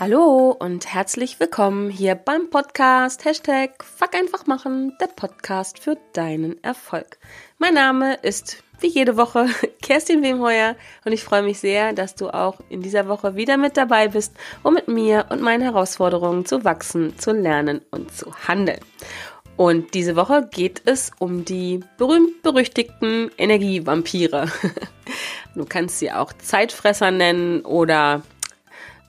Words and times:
Hallo 0.00 0.56
und 0.58 0.86
herzlich 0.86 1.40
willkommen 1.40 1.90
hier 1.90 2.14
beim 2.14 2.48
Podcast 2.48 3.26
Hashtag 3.26 3.84
Fuck 3.84 4.14
einfach 4.14 4.46
machen, 4.46 4.96
der 4.98 5.08
Podcast 5.08 5.78
für 5.78 5.98
deinen 6.14 6.64
Erfolg. 6.64 7.18
Mein 7.58 7.74
Name 7.74 8.14
ist 8.14 8.64
wie 8.80 8.86
jede 8.86 9.18
Woche 9.18 9.48
Kerstin 9.82 10.22
Wemheuer 10.22 10.74
und 11.04 11.12
ich 11.12 11.22
freue 11.22 11.42
mich 11.42 11.58
sehr, 11.58 11.92
dass 11.92 12.14
du 12.14 12.30
auch 12.30 12.60
in 12.70 12.80
dieser 12.80 13.08
Woche 13.08 13.36
wieder 13.36 13.58
mit 13.58 13.76
dabei 13.76 14.08
bist, 14.08 14.32
um 14.62 14.72
mit 14.72 14.88
mir 14.88 15.26
und 15.28 15.42
meinen 15.42 15.60
Herausforderungen 15.60 16.46
zu 16.46 16.64
wachsen, 16.64 17.18
zu 17.18 17.32
lernen 17.32 17.82
und 17.90 18.10
zu 18.10 18.34
handeln. 18.48 18.80
Und 19.58 19.92
diese 19.92 20.16
Woche 20.16 20.48
geht 20.50 20.80
es 20.86 21.10
um 21.18 21.44
die 21.44 21.80
berühmt-berüchtigten 21.98 23.32
Energievampire. 23.36 24.50
Du 25.56 25.64
kannst 25.64 25.98
sie 25.98 26.12
auch 26.12 26.32
Zeitfresser 26.32 27.10
nennen 27.10 27.62
oder 27.62 28.22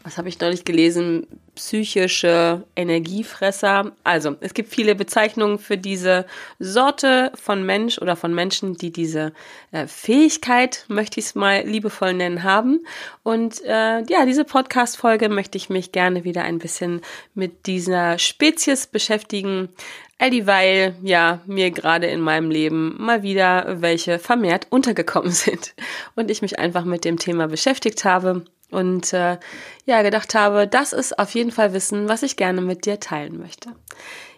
was 0.03 0.17
habe 0.17 0.29
ich 0.29 0.39
neulich 0.39 0.65
gelesen? 0.65 1.27
Psychische 1.55 2.63
Energiefresser. 2.75 3.91
Also, 4.03 4.35
es 4.39 4.53
gibt 4.53 4.69
viele 4.69 4.95
Bezeichnungen 4.95 5.59
für 5.59 5.77
diese 5.77 6.25
Sorte 6.59 7.31
von 7.35 7.65
Mensch 7.65 7.99
oder 7.99 8.15
von 8.15 8.33
Menschen, 8.33 8.75
die 8.75 8.91
diese 8.91 9.33
äh, 9.71 9.87
Fähigkeit, 9.87 10.85
möchte 10.87 11.19
ich 11.19 11.27
es 11.27 11.35
mal 11.35 11.63
liebevoll 11.63 12.13
nennen, 12.13 12.43
haben. 12.43 12.85
Und 13.23 13.63
äh, 13.65 14.01
ja, 14.03 14.25
diese 14.25 14.45
Podcast-Folge 14.45 15.29
möchte 15.29 15.57
ich 15.57 15.69
mich 15.69 15.91
gerne 15.91 16.23
wieder 16.23 16.43
ein 16.43 16.59
bisschen 16.59 17.02
mit 17.35 17.67
dieser 17.67 18.17
Spezies 18.17 18.88
beschäftigen. 18.88 19.69
All 20.17 20.29
dieweil, 20.29 20.95
ja, 21.02 21.41
mir 21.45 21.71
gerade 21.71 22.07
in 22.07 22.21
meinem 22.21 22.49
Leben 22.49 22.95
mal 22.97 23.23
wieder 23.23 23.81
welche 23.81 24.19
vermehrt 24.19 24.67
untergekommen 24.69 25.31
sind. 25.31 25.75
Und 26.15 26.31
ich 26.31 26.41
mich 26.41 26.59
einfach 26.59 26.86
mit 26.86 27.05
dem 27.05 27.17
Thema 27.17 27.47
beschäftigt 27.47 28.05
habe 28.05 28.45
und 28.72 29.14
äh, 29.14 29.38
ja 29.86 30.02
gedacht 30.02 30.33
habe, 30.36 30.67
das 30.67 30.94
ist 30.94 31.19
auf 31.19 31.33
jeden 31.33 31.52
Fall 31.52 31.73
Wissen, 31.73 32.09
was 32.09 32.23
ich 32.23 32.36
gerne 32.36 32.61
mit 32.61 32.86
dir 32.86 33.00
teilen 33.00 33.39
möchte. 33.39 33.69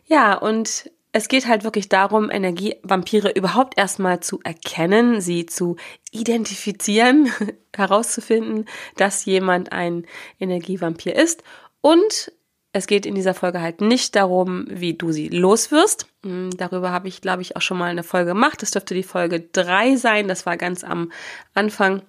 Ja, 0.05 0.35
und 0.35 0.89
es 1.13 1.27
geht 1.27 1.47
halt 1.47 1.63
wirklich 1.63 1.89
darum, 1.89 2.31
Energievampire 2.31 3.31
überhaupt 3.31 3.77
erstmal 3.77 4.19
zu 4.19 4.39
erkennen, 4.43 5.21
sie 5.21 5.45
zu 5.45 5.77
identifizieren, 6.11 7.31
herauszufinden, 7.75 8.65
dass 8.97 9.25
jemand 9.25 9.71
ein 9.71 10.05
Energievampir 10.39 11.15
ist. 11.15 11.43
Und 11.81 12.31
es 12.75 12.87
geht 12.87 13.05
in 13.05 13.13
dieser 13.13 13.35
Folge 13.35 13.61
halt 13.61 13.81
nicht 13.81 14.15
darum, 14.15 14.65
wie 14.67 14.95
du 14.95 15.11
sie 15.11 15.29
loswirst. 15.29 16.07
Hm, 16.23 16.49
darüber 16.57 16.91
habe 16.91 17.07
ich, 17.07 17.21
glaube 17.21 17.43
ich, 17.43 17.55
auch 17.55 17.61
schon 17.61 17.77
mal 17.77 17.91
eine 17.91 18.01
Folge 18.01 18.31
gemacht. 18.31 18.63
Das 18.63 18.71
dürfte 18.71 18.95
die 18.95 19.03
Folge 19.03 19.41
drei 19.41 19.95
sein. 19.95 20.27
Das 20.27 20.47
war 20.47 20.57
ganz 20.57 20.83
am 20.83 21.11
Anfang 21.53 22.01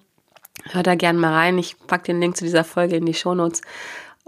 Hör 0.69 0.83
da 0.83 0.95
gern 0.95 1.17
mal 1.17 1.33
rein. 1.33 1.57
Ich 1.57 1.75
pack 1.87 2.03
den 2.03 2.19
Link 2.19 2.37
zu 2.37 2.43
dieser 2.43 2.63
Folge 2.63 2.95
in 2.95 3.05
die 3.05 3.13
Shownotes. 3.13 3.61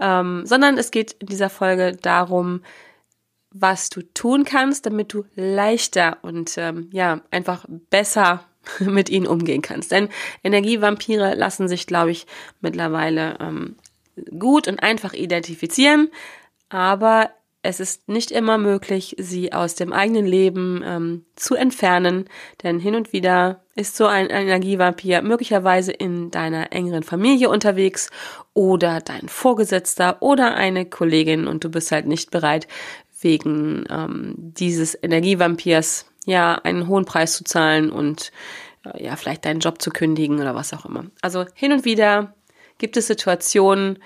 Ähm, 0.00 0.46
sondern 0.46 0.78
es 0.78 0.90
geht 0.90 1.12
in 1.18 1.26
dieser 1.26 1.50
Folge 1.50 1.96
darum, 1.96 2.62
was 3.50 3.88
du 3.88 4.02
tun 4.02 4.44
kannst, 4.44 4.86
damit 4.86 5.12
du 5.12 5.24
leichter 5.34 6.18
und 6.22 6.56
ähm, 6.56 6.88
ja 6.92 7.20
einfach 7.30 7.64
besser 7.90 8.44
mit 8.80 9.08
ihnen 9.08 9.26
umgehen 9.26 9.62
kannst. 9.62 9.90
Denn 9.90 10.08
Energievampire 10.44 11.34
lassen 11.34 11.68
sich, 11.68 11.86
glaube 11.86 12.10
ich, 12.10 12.26
mittlerweile 12.60 13.38
ähm, 13.40 13.76
gut 14.38 14.68
und 14.68 14.82
einfach 14.82 15.14
identifizieren, 15.14 16.10
aber 16.68 17.30
es 17.68 17.80
ist 17.80 18.08
nicht 18.08 18.30
immer 18.30 18.56
möglich, 18.56 19.14
sie 19.18 19.52
aus 19.52 19.74
dem 19.74 19.92
eigenen 19.92 20.24
Leben 20.24 20.82
ähm, 20.86 21.26
zu 21.36 21.54
entfernen, 21.54 22.24
denn 22.62 22.78
hin 22.78 22.94
und 22.94 23.12
wieder 23.12 23.60
ist 23.74 23.94
so 23.94 24.06
ein 24.06 24.30
Energievampir 24.30 25.20
möglicherweise 25.20 25.92
in 25.92 26.30
deiner 26.30 26.72
engeren 26.72 27.02
Familie 27.02 27.50
unterwegs 27.50 28.08
oder 28.54 29.00
dein 29.00 29.28
Vorgesetzter 29.28 30.22
oder 30.22 30.54
eine 30.54 30.86
Kollegin 30.86 31.46
und 31.46 31.62
du 31.62 31.68
bist 31.68 31.92
halt 31.92 32.06
nicht 32.06 32.30
bereit, 32.30 32.66
wegen 33.20 33.84
ähm, 33.90 34.34
dieses 34.38 34.96
Energievampirs 35.02 36.06
ja 36.24 36.54
einen 36.54 36.88
hohen 36.88 37.04
Preis 37.04 37.36
zu 37.36 37.44
zahlen 37.44 37.90
und 37.90 38.32
äh, 38.86 39.04
ja 39.04 39.16
vielleicht 39.16 39.44
deinen 39.44 39.60
Job 39.60 39.82
zu 39.82 39.90
kündigen 39.90 40.40
oder 40.40 40.54
was 40.54 40.72
auch 40.72 40.86
immer. 40.86 41.04
Also 41.20 41.44
hin 41.52 41.72
und 41.72 41.84
wieder 41.84 42.32
gibt 42.78 42.96
es 42.96 43.08
Situationen, 43.08 43.98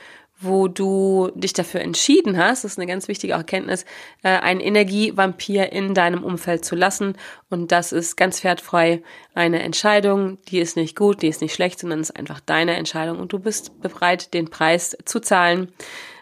wo 0.42 0.68
du 0.68 1.30
dich 1.34 1.52
dafür 1.52 1.80
entschieden 1.80 2.36
hast, 2.36 2.64
das 2.64 2.72
ist 2.72 2.78
eine 2.78 2.86
ganz 2.86 3.08
wichtige 3.08 3.34
Erkenntnis, 3.34 3.84
äh, 4.22 4.28
einen 4.28 4.60
Energievampir 4.60 5.72
in 5.72 5.94
deinem 5.94 6.24
Umfeld 6.24 6.64
zu 6.64 6.74
lassen. 6.74 7.16
Und 7.50 7.72
das 7.72 7.92
ist 7.92 8.16
ganz 8.16 8.42
wertfrei 8.44 9.02
eine 9.34 9.62
Entscheidung, 9.62 10.38
die 10.48 10.58
ist 10.58 10.76
nicht 10.76 10.96
gut, 10.96 11.22
die 11.22 11.28
ist 11.28 11.40
nicht 11.40 11.54
schlecht, 11.54 11.80
sondern 11.80 12.00
es 12.00 12.10
ist 12.10 12.16
einfach 12.16 12.40
deine 12.40 12.76
Entscheidung 12.76 13.18
und 13.18 13.32
du 13.32 13.38
bist 13.38 13.80
bereit, 13.80 14.34
den 14.34 14.50
Preis 14.50 14.96
zu 15.04 15.20
zahlen, 15.20 15.72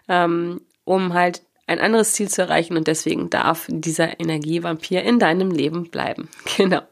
ähm, 0.09 0.61
um 0.85 1.15
halt 1.15 1.43
ein 1.67 1.79
anderes 1.79 2.13
Ziel 2.15 2.29
zu 2.29 2.43
erreichen 2.43 2.77
und 2.77 2.89
deswegen 2.89 3.31
darf 3.31 3.67
dieser 3.69 4.19
Energievampir 4.19 5.03
in 5.03 5.19
deinem 5.19 5.51
Leben 5.51 5.91
bleiben. 5.91 6.29
Genau. 6.57 6.83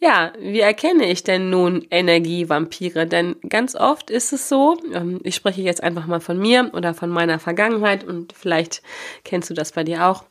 Ja, 0.00 0.32
wie 0.38 0.60
erkenne 0.60 1.10
ich 1.10 1.22
denn 1.22 1.50
nun 1.50 1.86
Energievampire? 1.90 3.06
Denn 3.06 3.36
ganz 3.48 3.76
oft 3.76 4.10
ist 4.10 4.32
es 4.32 4.48
so, 4.48 4.76
ähm, 4.92 5.20
ich 5.22 5.34
spreche 5.34 5.62
jetzt 5.62 5.82
einfach 5.82 6.06
mal 6.06 6.20
von 6.20 6.38
mir 6.38 6.70
oder 6.74 6.94
von 6.94 7.10
meiner 7.10 7.38
Vergangenheit 7.38 8.04
und 8.04 8.32
vielleicht 8.32 8.82
kennst 9.24 9.50
du 9.50 9.54
das 9.54 9.72
bei 9.72 9.84
dir 9.84 10.06
auch 10.06 10.24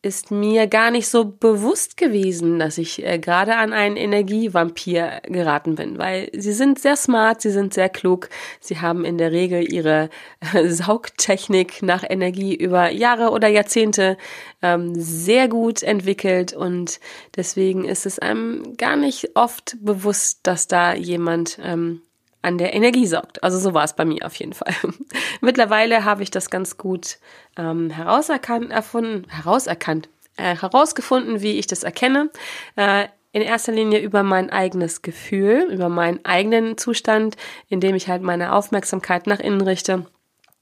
ist 0.00 0.30
mir 0.30 0.68
gar 0.68 0.92
nicht 0.92 1.08
so 1.08 1.24
bewusst 1.24 1.96
gewesen, 1.96 2.60
dass 2.60 2.78
ich 2.78 3.04
äh, 3.04 3.18
gerade 3.18 3.56
an 3.56 3.72
einen 3.72 3.96
Energievampir 3.96 5.22
geraten 5.24 5.74
bin, 5.74 5.98
weil 5.98 6.30
sie 6.32 6.52
sind 6.52 6.78
sehr 6.78 6.94
smart, 6.94 7.40
sie 7.40 7.50
sind 7.50 7.74
sehr 7.74 7.88
klug, 7.88 8.28
sie 8.60 8.80
haben 8.80 9.04
in 9.04 9.18
der 9.18 9.32
Regel 9.32 9.72
ihre 9.72 10.08
äh, 10.54 10.68
Saugtechnik 10.70 11.82
nach 11.82 12.04
Energie 12.08 12.54
über 12.54 12.90
Jahre 12.90 13.30
oder 13.30 13.48
Jahrzehnte 13.48 14.16
ähm, 14.62 14.94
sehr 14.94 15.48
gut 15.48 15.82
entwickelt 15.82 16.52
und 16.52 17.00
deswegen 17.36 17.84
ist 17.84 18.06
es 18.06 18.20
einem 18.20 18.76
gar 18.76 18.96
nicht 18.96 19.34
oft 19.34 19.76
bewusst, 19.80 20.40
dass 20.44 20.68
da 20.68 20.94
jemand 20.94 21.58
ähm, 21.60 22.02
an 22.42 22.58
der 22.58 22.74
Energie 22.74 23.06
saugt. 23.06 23.42
Also 23.42 23.58
so 23.58 23.74
war 23.74 23.84
es 23.84 23.94
bei 23.94 24.04
mir 24.04 24.24
auf 24.24 24.34
jeden 24.36 24.52
Fall. 24.52 24.74
Mittlerweile 25.40 26.04
habe 26.04 26.22
ich 26.22 26.30
das 26.30 26.50
ganz 26.50 26.76
gut 26.76 27.18
ähm, 27.56 27.90
herauserkannt, 27.90 28.70
erfunden, 28.70 29.26
herauserkannt, 29.28 30.08
äh, 30.36 30.56
herausgefunden, 30.56 31.42
wie 31.42 31.58
ich 31.58 31.66
das 31.66 31.82
erkenne. 31.82 32.30
Äh, 32.76 33.06
in 33.32 33.42
erster 33.42 33.72
Linie 33.72 34.00
über 34.00 34.22
mein 34.22 34.50
eigenes 34.50 35.02
Gefühl, 35.02 35.68
über 35.70 35.88
meinen 35.88 36.24
eigenen 36.24 36.78
Zustand, 36.78 37.36
in 37.68 37.80
dem 37.80 37.94
ich 37.94 38.08
halt 38.08 38.22
meine 38.22 38.54
Aufmerksamkeit 38.54 39.26
nach 39.26 39.40
innen 39.40 39.60
richte 39.60 40.06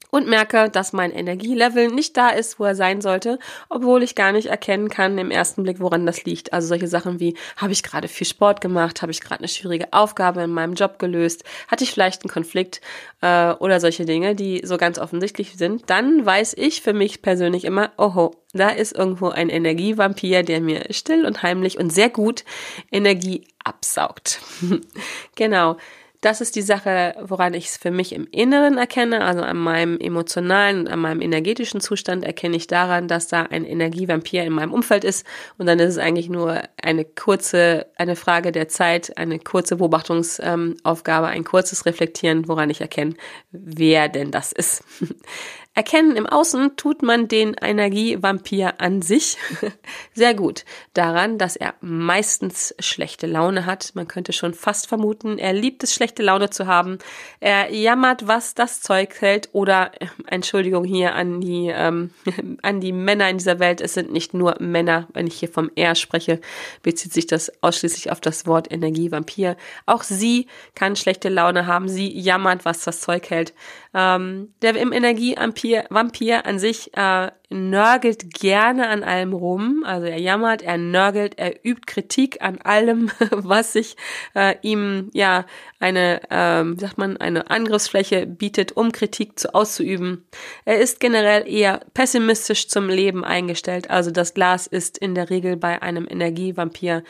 und 0.09 0.27
merke, 0.27 0.69
dass 0.69 0.93
mein 0.93 1.11
Energielevel 1.11 1.89
nicht 1.89 2.15
da 2.17 2.29
ist, 2.29 2.59
wo 2.59 2.65
er 2.65 2.75
sein 2.75 3.01
sollte, 3.01 3.39
obwohl 3.69 4.03
ich 4.03 4.15
gar 4.15 4.31
nicht 4.31 4.47
erkennen 4.47 4.89
kann 4.89 5.17
im 5.17 5.31
ersten 5.31 5.63
Blick, 5.63 5.79
woran 5.79 6.05
das 6.05 6.23
liegt. 6.23 6.53
Also 6.53 6.67
solche 6.67 6.87
Sachen 6.87 7.19
wie, 7.19 7.35
habe 7.57 7.73
ich 7.73 7.83
gerade 7.83 8.07
viel 8.07 8.27
Sport 8.27 8.61
gemacht, 8.61 9.01
habe 9.01 9.11
ich 9.11 9.21
gerade 9.21 9.41
eine 9.41 9.47
schwierige 9.47 9.91
Aufgabe 9.91 10.43
in 10.43 10.51
meinem 10.51 10.73
Job 10.73 10.99
gelöst, 10.99 11.43
hatte 11.67 11.83
ich 11.83 11.91
vielleicht 11.91 12.23
einen 12.23 12.31
Konflikt 12.31 12.81
äh, 13.21 13.51
oder 13.53 13.79
solche 13.79 14.05
Dinge, 14.05 14.35
die 14.35 14.61
so 14.63 14.77
ganz 14.77 14.99
offensichtlich 14.99 15.57
sind, 15.57 15.89
dann 15.89 16.25
weiß 16.25 16.53
ich 16.57 16.81
für 16.81 16.93
mich 16.93 17.21
persönlich 17.21 17.65
immer, 17.65 17.91
oho, 17.97 18.35
da 18.53 18.69
ist 18.69 18.95
irgendwo 18.95 19.29
ein 19.29 19.49
Energievampir, 19.49 20.43
der 20.43 20.61
mir 20.61 20.85
still 20.91 21.25
und 21.25 21.43
heimlich 21.43 21.77
und 21.77 21.91
sehr 21.91 22.09
gut 22.09 22.43
Energie 22.91 23.47
absaugt. 23.63 24.39
genau. 25.35 25.77
Das 26.21 26.41
ist 26.41 26.55
die 26.55 26.63
Sache, 26.63 27.15
woran 27.21 27.53
ich 27.53 27.65
es 27.67 27.77
für 27.77 27.91
mich 27.91 28.13
im 28.13 28.27
Inneren 28.31 28.77
erkenne, 28.77 29.23
also 29.23 29.41
an 29.41 29.57
meinem 29.57 29.99
emotionalen 29.99 30.81
und 30.81 30.87
an 30.87 30.99
meinem 30.99 31.21
energetischen 31.21 31.79
Zustand 31.79 32.23
erkenne 32.23 32.55
ich 32.55 32.65
daran, 32.65 33.07
dass 33.07 33.27
da 33.27 33.43
ein 33.43 33.65
Energievampir 33.65 34.43
in 34.43 34.53
meinem 34.53 34.73
Umfeld 34.73 35.03
ist 35.03 35.27
und 35.57 35.67
dann 35.67 35.77
ist 35.79 35.89
es 35.89 35.97
eigentlich 35.99 36.29
nur 36.29 36.63
eine 36.81 37.05
kurze, 37.05 37.85
eine 37.97 38.15
Frage 38.15 38.51
der 38.51 38.67
Zeit, 38.67 39.15
eine 39.17 39.37
kurze 39.37 39.75
Beobachtungsaufgabe, 39.75 41.27
ein 41.27 41.43
kurzes 41.43 41.85
Reflektieren, 41.85 42.47
woran 42.47 42.71
ich 42.71 42.81
erkenne, 42.81 43.13
wer 43.51 44.09
denn 44.09 44.31
das 44.31 44.51
ist. 44.51 44.83
Erkennen 45.77 46.15
im 46.15 46.25
Außen 46.25 46.75
tut 46.75 47.03
man 47.03 47.27
den 47.27 47.53
Energievampir 47.53 48.81
an 48.81 49.03
sich 49.03 49.37
sehr 50.15 50.33
gut 50.33 50.65
daran, 50.95 51.37
dass 51.37 51.55
er 51.55 51.75
meistens 51.81 52.73
schlechte 52.79 53.27
Laune 53.27 53.67
hat. 53.67 53.91
Man 53.93 54.07
könnte 54.07 54.33
schon 54.33 54.55
fast 54.55 54.87
vermuten, 54.87 55.37
er 55.37 55.53
liebt 55.53 55.83
es, 55.83 55.93
schlechte 55.93 56.23
Laune 56.23 56.49
zu 56.49 56.65
haben. 56.65 56.97
Er 57.41 57.71
jammert, 57.71 58.27
was 58.27 58.55
das 58.55 58.81
Zeug 58.81 59.21
hält. 59.21 59.49
Oder, 59.51 59.91
äh, 60.01 60.07
Entschuldigung 60.25 60.83
hier 60.83 61.13
an 61.13 61.41
die, 61.41 61.71
ähm, 61.71 62.09
an 62.63 62.81
die 62.81 62.91
Männer 62.91 63.29
in 63.29 63.37
dieser 63.37 63.59
Welt. 63.59 63.79
Es 63.79 63.93
sind 63.93 64.11
nicht 64.11 64.33
nur 64.33 64.55
Männer. 64.59 65.07
Wenn 65.13 65.27
ich 65.27 65.35
hier 65.35 65.49
vom 65.49 65.69
Er 65.75 65.93
spreche, 65.93 66.41
bezieht 66.81 67.13
sich 67.13 67.27
das 67.27 67.51
ausschließlich 67.61 68.11
auf 68.11 68.19
das 68.19 68.47
Wort 68.47 68.71
Energievampir. 68.71 69.55
Auch 69.85 70.01
sie 70.01 70.47
kann 70.73 70.95
schlechte 70.95 71.29
Laune 71.29 71.67
haben. 71.67 71.87
Sie 71.87 72.19
jammert, 72.19 72.65
was 72.65 72.83
das 72.83 72.99
Zeug 72.99 73.29
hält. 73.29 73.53
Ähm, 73.99 74.53
der 74.61 74.75
im 74.75 74.91
Energievampir 74.91 75.85
Vampir 75.89 76.45
an 76.45 76.59
sich 76.59 76.95
äh, 76.95 77.31
nörgelt 77.49 78.31
gerne 78.31 78.89
an 78.89 79.01
allem 79.01 79.33
rum. 79.33 79.83
Also 79.87 80.05
er 80.05 80.19
jammert, 80.19 80.61
er 80.61 80.77
nörgelt, 80.77 81.39
er 81.39 81.65
übt 81.65 81.81
Kritik 81.87 82.43
an 82.43 82.59
allem, 82.61 83.09
was 83.31 83.73
sich 83.73 83.97
äh, 84.35 84.53
ihm 84.61 85.09
ja 85.13 85.47
eine, 85.79 86.21
ähm, 86.29 86.77
sagt 86.77 86.99
man, 86.99 87.17
eine 87.17 87.49
Angriffsfläche 87.49 88.27
bietet, 88.27 88.77
um 88.77 88.91
Kritik 88.91 89.39
zu 89.39 89.55
auszuüben. 89.55 90.27
Er 90.63 90.77
ist 90.77 90.99
generell 90.99 91.51
eher 91.51 91.79
pessimistisch 91.95 92.67
zum 92.67 92.89
Leben 92.89 93.25
eingestellt. 93.25 93.89
Also 93.89 94.11
das 94.11 94.35
Glas 94.35 94.67
ist 94.67 94.99
in 94.99 95.15
der 95.15 95.31
Regel 95.31 95.57
bei 95.57 95.81
einem 95.81 96.07
Energievampir 96.07 97.01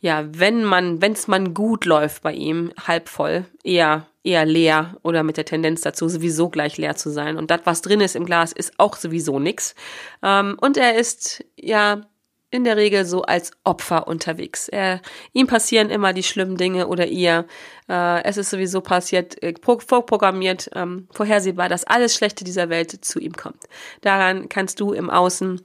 ja, 0.00 0.24
wenn 0.30 0.62
man, 0.62 1.02
wenn 1.02 1.12
es 1.12 1.26
man 1.26 1.54
gut 1.54 1.84
läuft 1.84 2.22
bei 2.22 2.32
ihm, 2.32 2.72
halb 2.86 3.08
voll, 3.08 3.46
eher, 3.64 4.06
eher 4.28 4.44
leer 4.44 4.98
oder 5.02 5.22
mit 5.22 5.38
der 5.38 5.46
Tendenz 5.46 5.80
dazu, 5.80 6.06
sowieso 6.08 6.50
gleich 6.50 6.76
leer 6.76 6.96
zu 6.96 7.10
sein. 7.10 7.38
Und 7.38 7.50
das, 7.50 7.62
was 7.64 7.80
drin 7.80 8.02
ist 8.02 8.14
im 8.14 8.26
Glas, 8.26 8.52
ist 8.52 8.74
auch 8.76 8.94
sowieso 8.96 9.38
nix. 9.38 9.74
Ähm, 10.22 10.58
und 10.60 10.76
er 10.76 10.96
ist, 10.96 11.44
ja, 11.56 12.02
in 12.50 12.64
der 12.64 12.76
Regel 12.76 13.04
so 13.04 13.22
als 13.22 13.52
Opfer 13.64 14.06
unterwegs. 14.06 14.68
Er, 14.68 15.00
ihm 15.32 15.46
passieren 15.46 15.90
immer 15.90 16.12
die 16.12 16.22
schlimmen 16.22 16.56
Dinge 16.56 16.88
oder 16.88 17.06
ihr. 17.06 17.46
Äh, 17.88 18.24
es 18.24 18.36
ist 18.36 18.50
sowieso 18.50 18.80
passiert, 18.80 19.42
äh, 19.42 19.54
vorprogrammiert, 19.62 20.70
ähm, 20.74 21.08
vorhersehbar, 21.10 21.68
dass 21.68 21.84
alles 21.84 22.14
Schlechte 22.14 22.44
dieser 22.44 22.68
Welt 22.68 23.04
zu 23.04 23.18
ihm 23.18 23.32
kommt. 23.32 23.64
Daran 24.00 24.48
kannst 24.48 24.80
du 24.80 24.92
im 24.92 25.10
Außen 25.10 25.62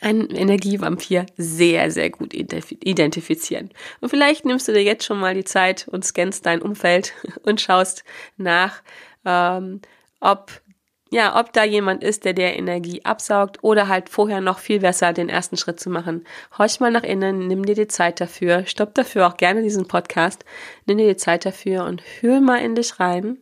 einen 0.00 0.30
Energievampir 0.30 1.26
sehr, 1.36 1.90
sehr 1.90 2.10
gut 2.10 2.34
identifizieren. 2.34 3.70
Und 4.00 4.10
vielleicht 4.10 4.44
nimmst 4.44 4.68
du 4.68 4.72
dir 4.72 4.82
jetzt 4.82 5.04
schon 5.04 5.18
mal 5.18 5.34
die 5.34 5.44
Zeit 5.44 5.88
und 5.88 6.04
scannst 6.04 6.46
dein 6.46 6.62
Umfeld 6.62 7.12
und 7.44 7.60
schaust 7.60 8.04
nach, 8.36 8.82
ähm, 9.24 9.80
ob 10.20 10.60
ja, 11.10 11.38
ob 11.38 11.52
da 11.52 11.62
jemand 11.62 12.02
ist, 12.02 12.24
der 12.24 12.32
der 12.32 12.58
Energie 12.58 13.04
absaugt 13.04 13.62
oder 13.62 13.86
halt 13.86 14.08
vorher 14.08 14.40
noch 14.40 14.58
viel 14.58 14.80
besser 14.80 15.12
den 15.12 15.28
ersten 15.28 15.56
Schritt 15.56 15.78
zu 15.78 15.88
machen. 15.88 16.26
Horch 16.58 16.80
mal 16.80 16.90
nach 16.90 17.04
innen, 17.04 17.46
nimm 17.46 17.64
dir 17.64 17.76
die 17.76 17.86
Zeit 17.86 18.20
dafür, 18.20 18.66
stopp 18.66 18.92
dafür 18.94 19.28
auch 19.28 19.36
gerne 19.36 19.62
diesen 19.62 19.86
Podcast, 19.86 20.44
nimm 20.86 20.98
dir 20.98 21.08
die 21.08 21.16
Zeit 21.16 21.44
dafür 21.44 21.84
und 21.84 22.02
hör 22.20 22.40
mal 22.40 22.58
in 22.58 22.74
dich 22.74 22.98
rein 22.98 23.38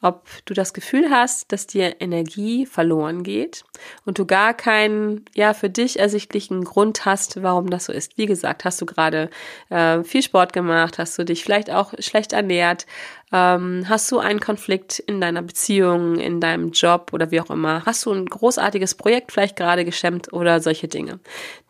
ob 0.00 0.28
du 0.44 0.54
das 0.54 0.74
Gefühl 0.74 1.10
hast, 1.10 1.50
dass 1.50 1.66
dir 1.66 2.00
Energie 2.00 2.66
verloren 2.66 3.24
geht 3.24 3.64
und 4.04 4.18
du 4.18 4.26
gar 4.26 4.54
keinen, 4.54 5.24
ja, 5.34 5.54
für 5.54 5.70
dich 5.70 5.98
ersichtlichen 5.98 6.62
Grund 6.62 7.04
hast, 7.04 7.42
warum 7.42 7.68
das 7.68 7.86
so 7.86 7.92
ist. 7.92 8.16
Wie 8.16 8.26
gesagt, 8.26 8.64
hast 8.64 8.80
du 8.80 8.86
gerade 8.86 9.28
äh, 9.70 10.04
viel 10.04 10.22
Sport 10.22 10.52
gemacht, 10.52 10.98
hast 10.98 11.18
du 11.18 11.24
dich 11.24 11.42
vielleicht 11.42 11.70
auch 11.70 11.94
schlecht 11.98 12.32
ernährt, 12.32 12.86
ähm, 13.32 13.86
hast 13.88 14.10
du 14.12 14.18
einen 14.18 14.38
Konflikt 14.38 15.00
in 15.00 15.20
deiner 15.20 15.42
Beziehung, 15.42 16.20
in 16.20 16.40
deinem 16.40 16.70
Job 16.70 17.10
oder 17.12 17.32
wie 17.32 17.40
auch 17.40 17.50
immer, 17.50 17.84
hast 17.84 18.06
du 18.06 18.12
ein 18.12 18.26
großartiges 18.26 18.94
Projekt 18.94 19.32
vielleicht 19.32 19.56
gerade 19.56 19.84
geschemmt 19.84 20.32
oder 20.32 20.60
solche 20.60 20.86
Dinge. 20.86 21.18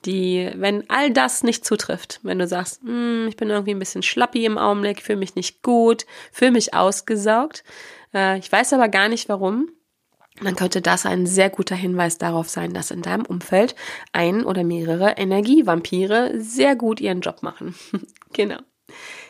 Die, 0.04 0.50
wenn 0.54 0.88
all 0.88 1.10
das 1.10 1.42
nicht 1.42 1.64
zutrifft, 1.64 2.20
wenn 2.22 2.38
du 2.38 2.46
sagst, 2.46 2.82
hm, 2.82 3.26
ich 3.28 3.36
bin 3.36 3.50
irgendwie 3.50 3.72
ein 3.72 3.80
bisschen 3.80 4.02
schlappi 4.02 4.44
im 4.44 4.56
Augenblick, 4.56 5.02
fühle 5.02 5.18
mich 5.18 5.34
nicht 5.34 5.62
gut, 5.62 6.06
fühle 6.32 6.52
mich 6.52 6.72
ausgesaugt, 6.72 7.64
äh, 8.14 8.38
ich 8.38 8.50
weiß 8.50 8.72
aber 8.72 8.88
gar 8.88 9.08
nicht 9.08 9.28
warum. 9.28 9.70
Dann 10.40 10.54
könnte 10.54 10.80
das 10.80 11.04
ein 11.04 11.26
sehr 11.26 11.50
guter 11.50 11.74
Hinweis 11.74 12.18
darauf 12.18 12.48
sein, 12.48 12.72
dass 12.72 12.92
in 12.92 13.02
deinem 13.02 13.26
Umfeld 13.26 13.74
ein 14.12 14.44
oder 14.44 14.62
mehrere 14.62 15.12
Energievampire 15.16 16.40
sehr 16.40 16.76
gut 16.76 17.00
ihren 17.00 17.22
Job 17.22 17.42
machen. 17.42 17.74
genau. 18.32 18.58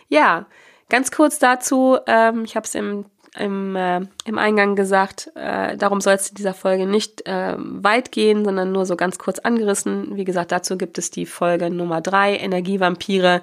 Ja, 0.09 0.47
ganz 0.91 1.11
kurz 1.11 1.39
dazu, 1.39 1.97
ähm, 2.07 2.45
ich 2.45 2.57
habe 2.57 2.67
es 2.67 2.75
im, 2.75 3.07
im, 3.39 3.77
äh, 3.77 4.01
im 4.25 4.39
Eingang 4.39 4.77
gesagt, 4.77 5.31
äh, 5.35 5.77
darum 5.77 6.01
soll 6.01 6.15
es 6.15 6.31
in 6.31 6.35
dieser 6.35 6.55
Folge 6.55 6.87
nicht 6.87 7.27
äh, 7.27 7.55
weit 7.59 8.13
gehen, 8.13 8.45
sondern 8.45 8.73
nur 8.73 8.87
so 8.87 8.97
ganz 8.97 9.19
kurz 9.19 9.39
angerissen. 9.39 10.17
Wie 10.17 10.25
gesagt, 10.25 10.53
dazu 10.53 10.77
gibt 10.77 10.99
es 10.99 11.11
die 11.11 11.27
Folge 11.27 11.71
Nummer 11.71 12.01
drei 12.01 12.37
Energievampire. 12.37 13.43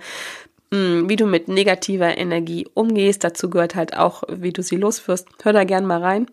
Mm, 0.72 1.08
wie 1.10 1.16
du 1.16 1.26
mit 1.26 1.48
negativer 1.48 2.18
Energie 2.18 2.68
umgehst. 2.74 3.24
Dazu 3.24 3.50
gehört 3.50 3.76
halt 3.76 3.96
auch, 3.96 4.24
wie 4.30 4.52
du 4.52 4.64
sie 4.64 4.78
loswirst. 4.78 5.28
Hör 5.44 5.54
da 5.54 5.64
gern 5.64 5.86
mal 5.86 6.02
rein. 6.02 6.28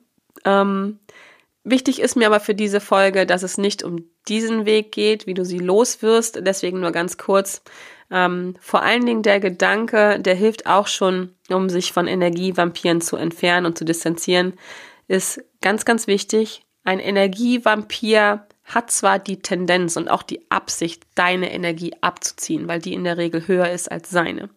Ähm, 0.44 0.98
wichtig 1.64 2.00
ist 2.00 2.16
mir 2.16 2.26
aber 2.26 2.40
für 2.40 2.54
diese 2.54 2.80
Folge, 2.80 3.26
dass 3.26 3.42
es 3.42 3.58
nicht 3.58 3.82
um 3.82 4.04
diesen 4.28 4.66
Weg 4.66 4.92
geht, 4.92 5.26
wie 5.26 5.34
du 5.34 5.44
sie 5.44 5.58
loswirst. 5.58 6.40
Deswegen 6.46 6.80
nur 6.80 6.92
ganz 6.92 7.18
kurz. 7.18 7.62
Ähm, 8.10 8.56
vor 8.60 8.82
allen 8.82 9.06
Dingen 9.06 9.22
der 9.22 9.40
Gedanke, 9.40 10.20
der 10.20 10.34
hilft 10.34 10.66
auch 10.66 10.86
schon, 10.86 11.34
um 11.48 11.68
sich 11.68 11.92
von 11.92 12.06
Energievampiren 12.06 13.00
zu 13.00 13.16
entfernen 13.16 13.66
und 13.66 13.78
zu 13.78 13.84
distanzieren, 13.84 14.54
ist 15.08 15.42
ganz, 15.60 15.84
ganz 15.84 16.06
wichtig. 16.06 16.62
Ein 16.84 16.98
Energievampir 16.98 18.46
hat 18.64 18.90
zwar 18.90 19.18
die 19.18 19.40
Tendenz 19.40 19.96
und 19.96 20.08
auch 20.08 20.22
die 20.22 20.50
Absicht, 20.50 21.04
deine 21.14 21.52
Energie 21.52 21.94
abzuziehen, 22.00 22.68
weil 22.68 22.80
die 22.80 22.94
in 22.94 23.04
der 23.04 23.16
Regel 23.16 23.46
höher 23.46 23.70
ist 23.70 23.90
als 23.90 24.10
seine. 24.10 24.50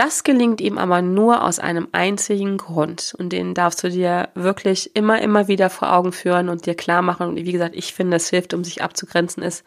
Das 0.00 0.24
gelingt 0.24 0.62
ihm 0.62 0.78
aber 0.78 1.02
nur 1.02 1.44
aus 1.44 1.58
einem 1.58 1.88
einzigen 1.92 2.56
Grund 2.56 3.14
und 3.18 3.34
den 3.34 3.52
darfst 3.52 3.84
du 3.84 3.90
dir 3.90 4.30
wirklich 4.34 4.96
immer, 4.96 5.20
immer 5.20 5.46
wieder 5.46 5.68
vor 5.68 5.92
Augen 5.92 6.12
führen 6.12 6.48
und 6.48 6.64
dir 6.64 6.74
klar 6.74 7.02
machen. 7.02 7.28
Und 7.28 7.36
wie 7.36 7.52
gesagt, 7.52 7.76
ich 7.76 7.92
finde, 7.92 8.16
es 8.16 8.30
hilft, 8.30 8.54
um 8.54 8.64
sich 8.64 8.82
abzugrenzen, 8.82 9.42
ist, 9.42 9.62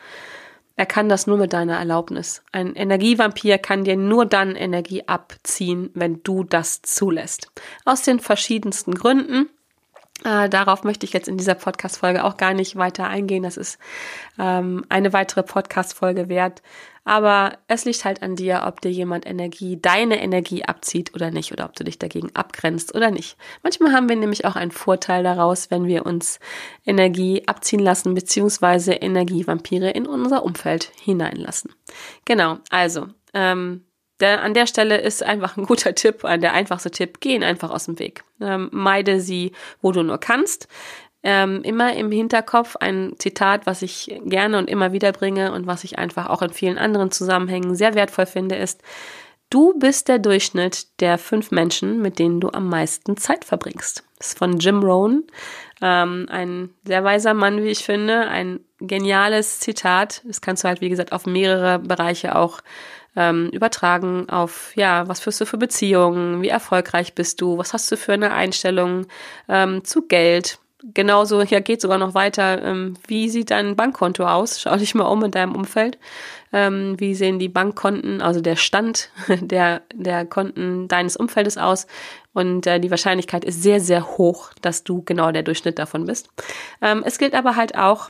er 0.75 0.87
kann 0.87 1.07
das 1.07 1.27
nur 1.27 1.37
mit 1.37 1.53
deiner 1.53 1.77
Erlaubnis. 1.77 2.41
Ein 2.51 2.73
Energievampir 2.73 3.59
kann 3.59 3.83
dir 3.83 3.95
nur 3.95 4.25
dann 4.25 4.55
Energie 4.55 5.07
abziehen, 5.07 5.91
wenn 5.93 6.23
du 6.23 6.43
das 6.43 6.81
zulässt. 6.81 7.51
Aus 7.85 8.01
den 8.01 8.19
verschiedensten 8.19 8.95
Gründen. 8.95 9.49
Äh, 10.23 10.49
darauf 10.49 10.83
möchte 10.83 11.05
ich 11.05 11.13
jetzt 11.13 11.27
in 11.27 11.37
dieser 11.37 11.55
Podcast-Folge 11.55 12.23
auch 12.23 12.37
gar 12.37 12.53
nicht 12.53 12.75
weiter 12.75 13.07
eingehen. 13.07 13.43
Das 13.43 13.57
ist 13.57 13.77
ähm, 14.39 14.85
eine 14.89 15.13
weitere 15.13 15.43
Podcast-Folge 15.43 16.29
wert. 16.29 16.61
Aber 17.05 17.57
es 17.67 17.83
liegt 17.83 18.05
halt 18.05 18.23
an 18.23 18.37
dir, 18.37 18.63
ob 18.65 18.79
dir 18.79 18.91
jemand 18.91 19.25
Energie, 19.25 19.77
deine 19.81 20.21
Energie 20.21 20.63
abzieht 20.63 21.13
oder 21.13 21.31
nicht, 21.31 21.51
oder 21.51 21.65
ob 21.65 21.75
du 21.75 21.83
dich 21.83 21.99
dagegen 21.99 22.33
abgrenzt 22.33 22.95
oder 22.95 23.11
nicht. 23.11 23.35
Manchmal 23.61 23.91
haben 23.91 24.07
wir 24.07 24.15
nämlich 24.15 24.45
auch 24.45 24.55
einen 24.55 24.71
Vorteil 24.71 25.23
daraus, 25.23 25.69
wenn 25.69 25.85
wir 25.85 26.05
uns 26.05 26.39
Energie 26.85 27.43
abziehen 27.45 27.81
lassen, 27.81 28.13
beziehungsweise 28.13 28.93
Energievampire 28.93 29.89
in 29.89 30.07
unser 30.07 30.43
Umfeld 30.45 30.91
hineinlassen. 31.01 31.73
Genau, 32.23 32.59
also, 32.69 33.07
ähm, 33.33 33.83
der, 34.23 34.41
an 34.41 34.53
der 34.53 34.65
Stelle 34.65 34.97
ist 34.97 35.21
einfach 35.21 35.57
ein 35.57 35.65
guter 35.65 35.93
Tipp, 35.95 36.21
der 36.21 36.53
einfachste 36.53 36.89
Tipp, 36.89 37.19
geh 37.19 37.35
ihn 37.35 37.43
einfach 37.43 37.69
aus 37.69 37.85
dem 37.85 37.99
Weg. 37.99 38.23
Ähm, 38.41 38.69
meide 38.71 39.19
sie, 39.19 39.51
wo 39.81 39.91
du 39.91 40.01
nur 40.01 40.17
kannst. 40.17 40.67
Ähm, 41.25 41.61
immer 41.63 41.95
im 41.95 42.11
Hinterkopf 42.11 42.75
ein 42.77 43.13
Zitat, 43.17 43.65
was 43.65 43.81
ich 43.81 44.19
gerne 44.25 44.57
und 44.57 44.69
immer 44.69 44.91
wieder 44.91 45.13
bringe 45.13 45.53
und 45.53 45.67
was 45.67 45.85
ich 45.85 45.97
einfach 45.97 46.27
auch 46.27 46.41
in 46.41 46.51
vielen 46.51 46.77
anderen 46.77 47.11
Zusammenhängen 47.11 47.75
sehr 47.75 47.95
wertvoll 47.95 48.25
finde, 48.25 48.55
ist, 48.55 48.81
du 49.49 49.73
bist 49.79 50.09
der 50.09 50.19
Durchschnitt 50.19 50.99
der 50.99 51.17
fünf 51.17 51.51
Menschen, 51.51 52.01
mit 52.01 52.19
denen 52.19 52.41
du 52.41 52.49
am 52.49 52.67
meisten 52.67 53.15
Zeit 53.15 53.45
verbringst. 53.45 54.03
Das 54.17 54.29
ist 54.29 54.37
von 54.37 54.57
Jim 54.57 54.83
Rohn, 54.83 55.23
ähm, 55.81 56.27
ein 56.29 56.71
sehr 56.83 57.05
weiser 57.05 57.33
Mann, 57.33 57.63
wie 57.63 57.69
ich 57.69 57.85
finde, 57.85 58.27
ein 58.27 58.59
geniales 58.87 59.59
Zitat. 59.59 60.21
Das 60.25 60.41
kannst 60.41 60.63
du 60.63 60.67
halt, 60.67 60.81
wie 60.81 60.89
gesagt, 60.89 61.11
auf 61.11 61.25
mehrere 61.25 61.79
Bereiche 61.79 62.35
auch 62.35 62.61
ähm, 63.15 63.49
übertragen 63.49 64.29
auf, 64.29 64.73
ja, 64.75 65.07
was 65.07 65.19
führst 65.19 65.41
du 65.41 65.45
für 65.45 65.57
Beziehungen, 65.57 66.41
wie 66.41 66.49
erfolgreich 66.49 67.13
bist 67.13 67.41
du, 67.41 67.57
was 67.57 67.73
hast 67.73 67.91
du 67.91 67.97
für 67.97 68.13
eine 68.13 68.33
Einstellung 68.33 69.05
ähm, 69.47 69.83
zu 69.83 70.07
Geld. 70.07 70.59
Genauso, 70.93 71.41
ja, 71.43 71.61
geht 71.61 71.79
sogar 71.79 71.97
noch 71.97 72.13
weiter. 72.13 72.61
Ähm, 72.61 72.95
wie 73.07 73.29
sieht 73.29 73.51
dein 73.51 73.77
Bankkonto 73.77 74.25
aus? 74.25 74.59
Schau 74.61 74.75
dich 74.75 74.95
mal 74.95 75.05
um 75.05 75.23
in 75.23 75.31
deinem 75.31 75.55
Umfeld. 75.55 75.97
Ähm, 76.51 76.99
wie 76.99 77.15
sehen 77.15 77.39
die 77.39 77.47
Bankkonten, 77.47 78.21
also 78.21 78.41
der 78.41 78.57
Stand 78.57 79.09
der, 79.39 79.83
der 79.93 80.25
Konten 80.25 80.89
deines 80.89 81.15
Umfeldes 81.15 81.57
aus? 81.57 81.87
Und 82.33 82.67
äh, 82.67 82.79
die 82.79 82.91
Wahrscheinlichkeit 82.91 83.45
ist 83.45 83.63
sehr, 83.63 83.79
sehr 83.79 84.17
hoch, 84.17 84.51
dass 84.61 84.83
du 84.83 85.03
genau 85.03 85.31
der 85.31 85.43
Durchschnitt 85.43 85.79
davon 85.79 86.05
bist. 86.05 86.29
Ähm, 86.81 87.03
es 87.05 87.17
gilt 87.17 87.33
aber 87.33 87.55
halt 87.55 87.77
auch, 87.77 88.09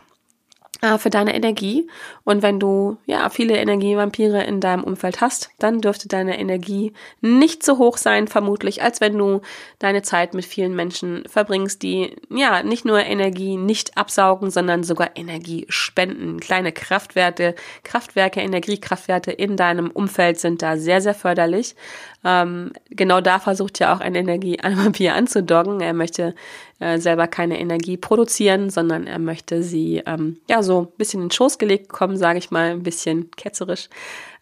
für 0.97 1.09
deine 1.09 1.33
Energie. 1.33 1.87
Und 2.25 2.41
wenn 2.41 2.59
du 2.59 2.97
ja 3.05 3.29
viele 3.29 3.55
Energievampire 3.55 4.43
in 4.43 4.59
deinem 4.59 4.83
Umfeld 4.83 5.21
hast, 5.21 5.49
dann 5.57 5.79
dürfte 5.79 6.09
deine 6.09 6.37
Energie 6.37 6.91
nicht 7.21 7.63
so 7.63 7.77
hoch 7.77 7.95
sein, 7.95 8.27
vermutlich, 8.27 8.83
als 8.83 8.99
wenn 8.99 9.17
du 9.17 9.39
deine 9.79 10.01
Zeit 10.01 10.33
mit 10.33 10.43
vielen 10.43 10.75
Menschen 10.75 11.23
verbringst, 11.29 11.83
die 11.83 12.17
ja 12.29 12.63
nicht 12.63 12.83
nur 12.83 12.99
Energie 12.99 13.55
nicht 13.55 13.97
absaugen, 13.97 14.51
sondern 14.51 14.83
sogar 14.83 15.11
Energie 15.15 15.65
spenden. 15.69 16.41
Kleine 16.41 16.73
Kraftwerte, 16.73 17.55
Kraftwerke, 17.83 18.41
Energiekraftwerte 18.41 19.31
in 19.31 19.55
deinem 19.55 19.89
Umfeld 19.89 20.37
sind 20.39 20.61
da 20.61 20.75
sehr, 20.75 20.99
sehr 20.99 21.15
förderlich. 21.15 21.75
Ähm, 22.23 22.71
genau 22.89 23.21
da 23.21 23.39
versucht 23.39 23.79
ja 23.79 23.93
auch 23.93 23.99
ein 23.99 24.15
Energievampir 24.15 25.13
anzudoggen. 25.15 25.81
Er 25.81 25.93
möchte 25.93 26.35
äh, 26.79 26.97
selber 26.99 27.27
keine 27.27 27.59
Energie 27.59 27.97
produzieren, 27.97 28.69
sondern 28.69 29.07
er 29.07 29.19
möchte 29.19 29.63
sie 29.63 30.01
ähm, 30.05 30.37
ja 30.49 30.63
so 30.63 30.81
ein 30.81 30.97
bisschen 30.97 31.21
in 31.21 31.27
den 31.27 31.31
Schoß 31.31 31.57
gelegt 31.57 31.89
bekommen, 31.89 32.17
sage 32.17 32.39
ich 32.39 32.51
mal, 32.51 32.71
ein 32.71 32.83
bisschen 32.83 33.31
ketzerisch. 33.31 33.89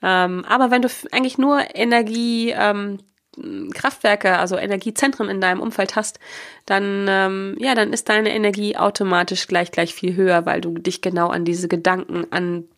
Ähm, 0.01 0.45
aber 0.47 0.71
wenn 0.71 0.81
du 0.81 0.89
eigentlich 1.11 1.37
nur 1.37 1.59
Energie 1.75 2.53
ähm, 2.55 2.99
Kraftwerke, 3.73 4.37
also 4.37 4.57
Energiezentren 4.57 5.29
in 5.29 5.39
deinem 5.39 5.61
Umfeld 5.61 5.95
hast, 5.95 6.19
dann 6.65 7.05
ähm, 7.07 7.55
ja, 7.59 7.75
dann 7.75 7.93
ist 7.93 8.09
deine 8.09 8.33
Energie 8.35 8.75
automatisch 8.75 9.47
gleich 9.47 9.71
gleich 9.71 9.93
viel 9.93 10.15
höher, 10.15 10.45
weil 10.45 10.59
du 10.59 10.73
dich 10.77 11.01
genau 11.01 11.29
an 11.29 11.45
diese 11.45 11.67
Gedanken 11.67 12.25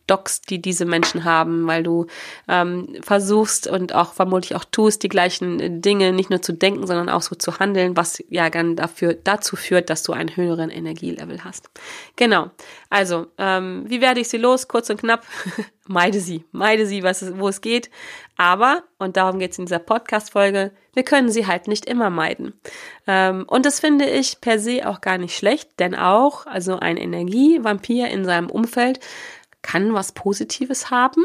andockst, 0.06 0.50
die 0.50 0.60
diese 0.60 0.84
Menschen 0.84 1.24
haben, 1.24 1.66
weil 1.66 1.82
du 1.82 2.06
ähm, 2.48 2.96
versuchst 3.00 3.66
und 3.66 3.94
auch 3.94 4.12
vermutlich 4.12 4.54
auch 4.54 4.64
tust, 4.64 5.02
die 5.02 5.08
gleichen 5.08 5.80
Dinge 5.80 6.12
nicht 6.12 6.30
nur 6.30 6.42
zu 6.42 6.52
denken, 6.52 6.86
sondern 6.86 7.08
auch 7.08 7.22
so 7.22 7.34
zu 7.34 7.58
handeln, 7.58 7.96
was 7.96 8.22
ja 8.28 8.50
dann 8.50 8.76
dafür 8.76 9.14
dazu 9.14 9.56
führt, 9.56 9.90
dass 9.90 10.02
du 10.02 10.12
einen 10.12 10.36
höheren 10.36 10.70
Energielevel 10.70 11.44
hast. 11.44 11.70
Genau. 12.16 12.50
Also 12.90 13.26
ähm, 13.38 13.84
wie 13.86 14.00
werde 14.00 14.20
ich 14.20 14.28
sie 14.28 14.38
los? 14.38 14.68
Kurz 14.68 14.90
und 14.90 15.00
knapp. 15.00 15.24
meide 15.86 16.20
sie, 16.20 16.44
meide 16.52 16.86
sie, 16.86 17.02
was 17.02 17.22
es, 17.22 17.38
wo 17.38 17.48
es 17.48 17.60
geht. 17.60 17.90
Aber, 18.36 18.82
und 18.98 19.16
darum 19.16 19.38
geht 19.38 19.52
es 19.52 19.58
in 19.58 19.66
dieser 19.66 19.78
Podcast-Folge, 19.78 20.72
wir 20.94 21.02
können 21.02 21.28
sie 21.28 21.46
halt 21.46 21.68
nicht 21.68 21.86
immer 21.86 22.10
meiden. 22.10 22.54
Ähm, 23.06 23.44
und 23.46 23.66
das 23.66 23.80
finde 23.80 24.06
ich 24.06 24.40
per 24.40 24.58
se 24.58 24.88
auch 24.88 25.00
gar 25.00 25.18
nicht 25.18 25.36
schlecht, 25.36 25.78
denn 25.78 25.94
auch, 25.94 26.46
also 26.46 26.78
ein 26.78 26.96
Energievampir 26.96 28.08
in 28.08 28.24
seinem 28.24 28.50
Umfeld 28.50 29.00
kann 29.64 29.94
was 29.94 30.12
Positives 30.12 30.90
haben, 30.90 31.24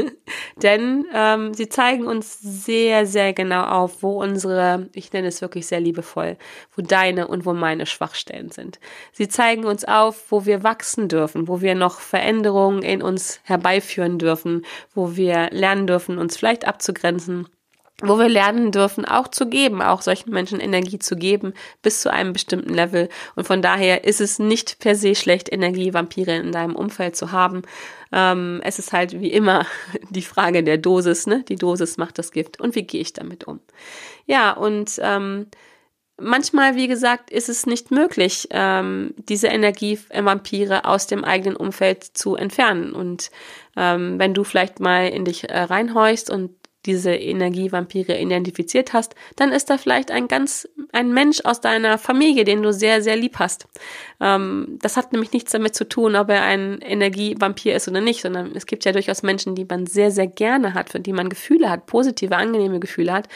denn 0.62 1.04
ähm, 1.12 1.52
sie 1.52 1.68
zeigen 1.68 2.06
uns 2.06 2.38
sehr, 2.40 3.04
sehr 3.04 3.32
genau 3.32 3.64
auf, 3.64 4.02
wo 4.02 4.22
unsere, 4.22 4.88
ich 4.94 5.12
nenne 5.12 5.26
es 5.26 5.42
wirklich 5.42 5.66
sehr 5.66 5.80
liebevoll, 5.80 6.38
wo 6.76 6.82
deine 6.82 7.26
und 7.26 7.44
wo 7.44 7.52
meine 7.52 7.86
Schwachstellen 7.86 8.50
sind. 8.50 8.78
Sie 9.12 9.28
zeigen 9.28 9.64
uns 9.64 9.84
auf, 9.84 10.30
wo 10.30 10.46
wir 10.46 10.62
wachsen 10.62 11.08
dürfen, 11.08 11.48
wo 11.48 11.60
wir 11.60 11.74
noch 11.74 11.98
Veränderungen 11.98 12.82
in 12.82 13.02
uns 13.02 13.40
herbeiführen 13.42 14.20
dürfen, 14.20 14.64
wo 14.94 15.16
wir 15.16 15.50
lernen 15.50 15.88
dürfen, 15.88 16.18
uns 16.18 16.36
vielleicht 16.36 16.68
abzugrenzen 16.68 17.48
wo 18.02 18.18
wir 18.18 18.28
lernen 18.28 18.72
dürfen, 18.72 19.04
auch 19.04 19.28
zu 19.28 19.48
geben, 19.48 19.82
auch 19.82 20.02
solchen 20.02 20.30
Menschen 20.30 20.60
Energie 20.60 20.98
zu 20.98 21.16
geben, 21.16 21.54
bis 21.82 22.00
zu 22.00 22.12
einem 22.12 22.32
bestimmten 22.32 22.72
Level. 22.72 23.08
Und 23.36 23.46
von 23.46 23.62
daher 23.62 24.04
ist 24.04 24.20
es 24.20 24.38
nicht 24.38 24.78
per 24.78 24.96
se 24.96 25.14
schlecht, 25.14 25.52
Energievampire 25.52 26.36
in 26.36 26.52
deinem 26.52 26.76
Umfeld 26.76 27.16
zu 27.16 27.32
haben. 27.32 27.62
Ähm, 28.12 28.60
es 28.64 28.78
ist 28.78 28.92
halt 28.92 29.20
wie 29.20 29.32
immer 29.32 29.66
die 30.10 30.22
Frage 30.22 30.62
der 30.62 30.78
Dosis, 30.78 31.26
ne? 31.26 31.44
Die 31.48 31.56
Dosis 31.56 31.96
macht 31.96 32.18
das 32.18 32.32
Gift. 32.32 32.60
Und 32.60 32.74
wie 32.74 32.82
gehe 32.82 33.00
ich 33.00 33.12
damit 33.12 33.44
um? 33.44 33.60
Ja, 34.26 34.52
und 34.52 34.98
ähm, 35.02 35.46
manchmal, 36.20 36.76
wie 36.76 36.88
gesagt, 36.88 37.30
ist 37.30 37.48
es 37.48 37.66
nicht 37.66 37.90
möglich, 37.90 38.48
ähm, 38.50 39.14
diese 39.16 39.48
Energievampire 39.48 40.84
aus 40.84 41.06
dem 41.06 41.24
eigenen 41.24 41.56
Umfeld 41.56 42.04
zu 42.04 42.36
entfernen. 42.36 42.92
Und 42.92 43.30
ähm, 43.76 44.18
wenn 44.18 44.34
du 44.34 44.44
vielleicht 44.44 44.80
mal 44.80 45.08
in 45.08 45.24
dich 45.24 45.48
äh, 45.48 45.58
reinhorchst 45.58 46.30
und 46.30 46.50
diese 46.86 47.12
Energievampire 47.12 48.18
identifiziert 48.18 48.92
hast, 48.92 49.14
dann 49.36 49.52
ist 49.52 49.68
da 49.68 49.76
vielleicht 49.76 50.10
ein 50.10 50.28
ganz, 50.28 50.68
ein 50.92 51.12
Mensch 51.12 51.40
aus 51.44 51.60
deiner 51.60 51.98
Familie, 51.98 52.44
den 52.44 52.62
du 52.62 52.72
sehr, 52.72 53.02
sehr 53.02 53.16
lieb 53.16 53.38
hast. 53.38 53.66
Ähm, 54.20 54.78
das 54.80 54.96
hat 54.96 55.12
nämlich 55.12 55.32
nichts 55.32 55.52
damit 55.52 55.74
zu 55.74 55.88
tun, 55.88 56.16
ob 56.16 56.30
er 56.30 56.42
ein 56.42 56.80
Energievampir 56.80 57.74
ist 57.74 57.88
oder 57.88 58.00
nicht, 58.00 58.22
sondern 58.22 58.52
es 58.56 58.66
gibt 58.66 58.84
ja 58.84 58.92
durchaus 58.92 59.22
Menschen, 59.22 59.54
die 59.54 59.66
man 59.66 59.86
sehr, 59.86 60.10
sehr 60.10 60.26
gerne 60.26 60.74
hat, 60.74 60.90
für 60.90 61.00
die 61.00 61.12
man 61.12 61.28
Gefühle 61.28 61.70
hat, 61.70 61.86
positive, 61.86 62.36
angenehme 62.36 62.80
Gefühle 62.80 63.12
hat, 63.12 63.28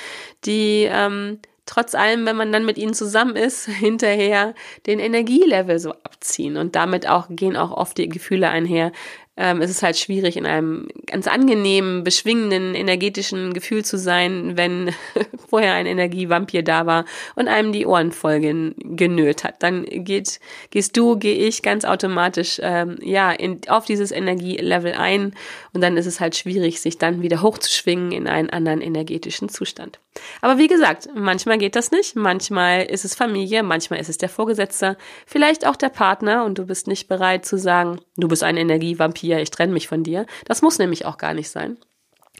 die, 0.44 0.88
ähm, 0.90 1.38
trotz 1.66 1.94
allem, 1.94 2.26
wenn 2.26 2.36
man 2.36 2.52
dann 2.52 2.64
mit 2.64 2.78
ihnen 2.78 2.94
zusammen 2.94 3.36
ist, 3.36 3.66
hinterher 3.68 4.54
den 4.86 4.98
Energielevel 4.98 5.78
so 5.78 5.92
abziehen 5.92 6.56
und 6.56 6.76
damit 6.76 7.08
auch 7.08 7.26
gehen 7.28 7.56
auch 7.56 7.72
oft 7.72 7.98
die 7.98 8.08
Gefühle 8.08 8.48
einher, 8.48 8.92
ähm, 9.36 9.60
es 9.60 9.70
ist 9.70 9.82
halt 9.82 9.98
schwierig, 9.98 10.36
in 10.36 10.46
einem 10.46 10.86
ganz 11.06 11.26
angenehmen, 11.26 12.04
beschwingenden, 12.04 12.74
energetischen 12.74 13.52
Gefühl 13.52 13.84
zu 13.84 13.98
sein, 13.98 14.56
wenn 14.56 14.94
vorher 15.48 15.74
ein 15.74 15.86
Energievampir 15.86 16.62
da 16.62 16.86
war 16.86 17.04
und 17.34 17.48
einem 17.48 17.72
die 17.72 17.86
Ohren 17.86 18.12
voll 18.12 18.40
gen 18.40 18.74
genölt 18.78 19.42
hat. 19.42 19.62
Dann 19.62 19.84
geht, 19.84 20.38
gehst 20.70 20.96
du, 20.96 21.16
gehe 21.16 21.34
ich 21.34 21.62
ganz 21.62 21.84
automatisch 21.84 22.60
ähm, 22.62 22.98
ja 23.02 23.32
in, 23.32 23.60
auf 23.68 23.86
dieses 23.86 24.12
Energielevel 24.12 24.92
ein 24.92 25.34
und 25.72 25.80
dann 25.80 25.96
ist 25.96 26.06
es 26.06 26.20
halt 26.20 26.36
schwierig, 26.36 26.80
sich 26.80 26.98
dann 26.98 27.22
wieder 27.22 27.42
hochzuschwingen 27.42 28.12
in 28.12 28.28
einen 28.28 28.50
anderen 28.50 28.80
energetischen 28.80 29.48
Zustand. 29.48 29.98
Aber 30.40 30.58
wie 30.58 30.68
gesagt, 30.68 31.08
manchmal 31.14 31.58
geht 31.58 31.76
das 31.76 31.90
nicht, 31.90 32.16
manchmal 32.16 32.82
ist 32.84 33.04
es 33.04 33.14
Familie, 33.14 33.62
manchmal 33.62 34.00
ist 34.00 34.08
es 34.08 34.18
der 34.18 34.28
Vorgesetzte, 34.28 34.96
vielleicht 35.26 35.66
auch 35.66 35.76
der 35.76 35.88
Partner 35.88 36.44
und 36.44 36.58
du 36.58 36.66
bist 36.66 36.86
nicht 36.86 37.08
bereit 37.08 37.44
zu 37.44 37.58
sagen, 37.58 38.00
du 38.16 38.28
bist 38.28 38.42
ein 38.42 38.56
Energievampir 38.56 39.04
Vampir, 39.04 39.40
ich 39.40 39.50
trenne 39.50 39.72
mich 39.72 39.88
von 39.88 40.02
dir. 40.02 40.26
Das 40.44 40.62
muss 40.62 40.78
nämlich 40.78 41.06
auch 41.06 41.18
gar 41.18 41.34
nicht 41.34 41.50
sein. 41.50 41.78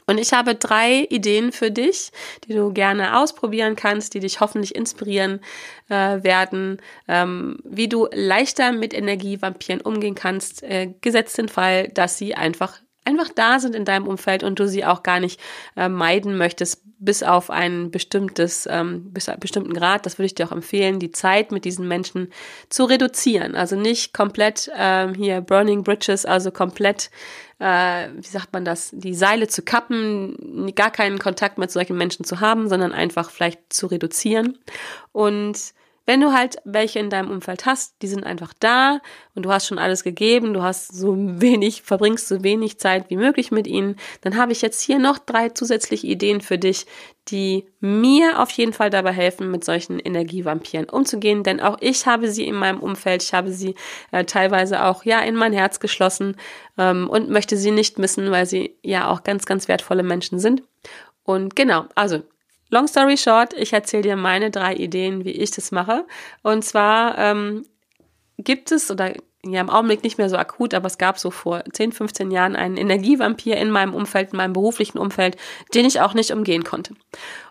Und 0.06 0.18
ich 0.18 0.32
habe 0.32 0.54
drei 0.54 1.06
Ideen 1.08 1.52
für 1.52 1.70
dich, 1.70 2.10
die 2.46 2.54
du 2.54 2.72
gerne 2.72 3.18
ausprobieren 3.18 3.74
kannst, 3.76 4.12
die 4.14 4.20
dich 4.20 4.40
hoffentlich 4.40 4.74
inspirieren 4.74 5.40
äh, 5.88 6.22
werden, 6.22 6.82
ähm, 7.08 7.58
wie 7.64 7.88
du 7.88 8.08
leichter 8.12 8.72
mit 8.72 8.92
Energievampiren 8.92 9.80
umgehen 9.80 10.14
kannst, 10.14 10.62
äh, 10.62 10.92
gesetzt 11.00 11.38
den 11.38 11.48
Fall, 11.48 11.88
dass 11.88 12.18
sie 12.18 12.34
einfach 12.34 12.80
einfach 13.04 13.28
da 13.34 13.58
sind 13.58 13.75
in 13.75 13.84
deinem 13.84 14.06
Umfeld 14.06 14.42
und 14.42 14.58
du 14.58 14.68
sie 14.68 14.84
auch 14.84 15.02
gar 15.02 15.20
nicht 15.20 15.40
äh, 15.76 15.88
meiden 15.88 16.37
möchtest, 16.37 16.82
bis 16.99 17.23
auf 17.23 17.50
ein 17.50 17.90
bestimmtes, 17.90 18.66
ähm, 18.70 19.12
bis 19.12 19.28
einen 19.28 19.40
bestimmten 19.40 19.75
Grad. 19.75 20.06
Das 20.06 20.18
würde 20.18 20.26
ich 20.26 20.34
dir 20.34 20.46
auch 20.46 20.52
empfehlen, 20.52 20.99
die 20.99 21.11
Zeit 21.11 21.52
mit 21.52 21.64
diesen 21.64 21.87
Menschen 21.87 22.32
zu 22.70 22.84
reduzieren. 22.84 23.54
Also 23.54 23.76
nicht 23.76 24.14
komplett 24.14 24.70
ähm, 24.76 25.14
hier 25.14 25.40
Burning 25.40 25.84
Bridges, 25.84 26.25
also 26.25 26.50
komplett, 26.50 27.11
äh, 27.58 28.08
wie 28.14 28.26
sagt 28.26 28.52
man 28.52 28.64
das, 28.64 28.90
die 28.92 29.14
Seile 29.14 29.49
zu 29.49 29.62
kappen, 29.62 30.73
gar 30.75 30.90
keinen 30.90 31.18
Kontakt 31.18 31.58
mit 31.58 31.70
solchen 31.70 31.96
Menschen 31.96 32.25
zu 32.25 32.40
haben, 32.40 32.68
sondern 32.68 32.92
einfach 32.92 33.30
vielleicht 33.30 33.73
zu 33.73 33.87
reduzieren 33.87 34.58
und 35.12 35.75
wenn 36.06 36.20
du 36.20 36.32
halt 36.32 36.56
welche 36.64 36.99
in 36.99 37.11
deinem 37.11 37.30
Umfeld 37.30 37.64
hast, 37.66 37.94
die 38.02 38.08
sind 38.08 38.25
einfach 38.25 38.52
da 38.61 39.00
und 39.34 39.44
du 39.44 39.50
hast 39.50 39.66
schon 39.66 39.78
alles 39.78 40.04
gegeben, 40.04 40.52
du 40.52 40.62
hast 40.62 40.94
so 40.94 41.14
wenig, 41.16 41.82
verbringst 41.82 42.28
so 42.28 42.42
wenig 42.42 42.78
Zeit 42.78 43.08
wie 43.08 43.16
möglich 43.16 43.50
mit 43.50 43.66
ihnen, 43.66 43.96
dann 44.20 44.37
habe 44.37 44.52
ich 44.52 44.62
jetzt 44.62 44.82
hier 44.82 44.99
noch 44.99 45.18
drei 45.18 45.49
zusätzliche 45.49 46.06
Ideen 46.06 46.40
für 46.40 46.58
dich, 46.58 46.87
die 47.28 47.66
mir 47.80 48.40
auf 48.40 48.50
jeden 48.50 48.75
Fall 48.75 48.90
dabei 48.90 49.12
helfen, 49.12 49.50
mit 49.50 49.64
solchen 49.64 49.99
Energievampiren 49.99 50.90
umzugehen, 50.90 51.42
denn 51.42 51.61
auch 51.61 51.78
ich 51.80 52.06
habe 52.06 52.28
sie 52.28 52.46
in 52.46 52.54
meinem 52.54 52.80
Umfeld, 52.80 53.23
ich 53.23 53.32
habe 53.32 53.50
sie 53.50 53.75
äh, 54.12 54.25
teilweise 54.25 54.84
auch 54.84 55.04
ja 55.04 55.20
in 55.20 55.34
mein 55.34 55.54
Herz 55.54 55.80
geschlossen 55.80 56.37
ähm, 56.76 57.08
und 57.08 57.30
möchte 57.30 57.56
sie 57.56 57.70
nicht 57.70 57.99
missen, 57.99 58.30
weil 58.30 58.44
sie 58.44 58.76
ja 58.82 59.08
auch 59.08 59.23
ganz, 59.23 59.46
ganz 59.46 59.68
wertvolle 59.68 60.02
Menschen 60.02 60.38
sind. 60.38 60.62
Und 61.23 61.56
genau, 61.56 61.87
also 61.94 62.23
Long 62.74 62.88
story 62.88 63.16
short, 63.16 63.54
ich 63.54 63.72
erzähle 63.72 64.02
dir 64.02 64.16
meine 64.16 64.50
drei 64.50 64.74
Ideen, 64.74 65.24
wie 65.24 65.30
ich 65.30 65.52
das 65.52 65.70
mache. 65.70 66.04
Und 66.42 66.64
zwar 66.64 67.16
ähm, 67.18 67.64
gibt 68.36 68.72
es, 68.72 68.90
oder 68.90 69.12
ja 69.46 69.60
im 69.60 69.70
Augenblick 69.70 70.02
nicht 70.02 70.18
mehr 70.18 70.28
so 70.28 70.36
akut, 70.36 70.74
aber 70.74 70.88
es 70.88 70.98
gab 70.98 71.20
so 71.20 71.30
vor 71.30 71.62
10, 71.72 71.92
15 71.92 72.32
Jahren 72.32 72.56
einen 72.56 72.76
Energievampir 72.76 73.58
in 73.58 73.70
meinem 73.70 73.94
Umfeld, 73.94 74.32
in 74.32 74.38
meinem 74.38 74.54
beruflichen 74.54 74.98
Umfeld, 74.98 75.36
den 75.72 75.86
ich 75.86 76.00
auch 76.00 76.14
nicht 76.14 76.32
umgehen 76.32 76.64
konnte. 76.64 76.94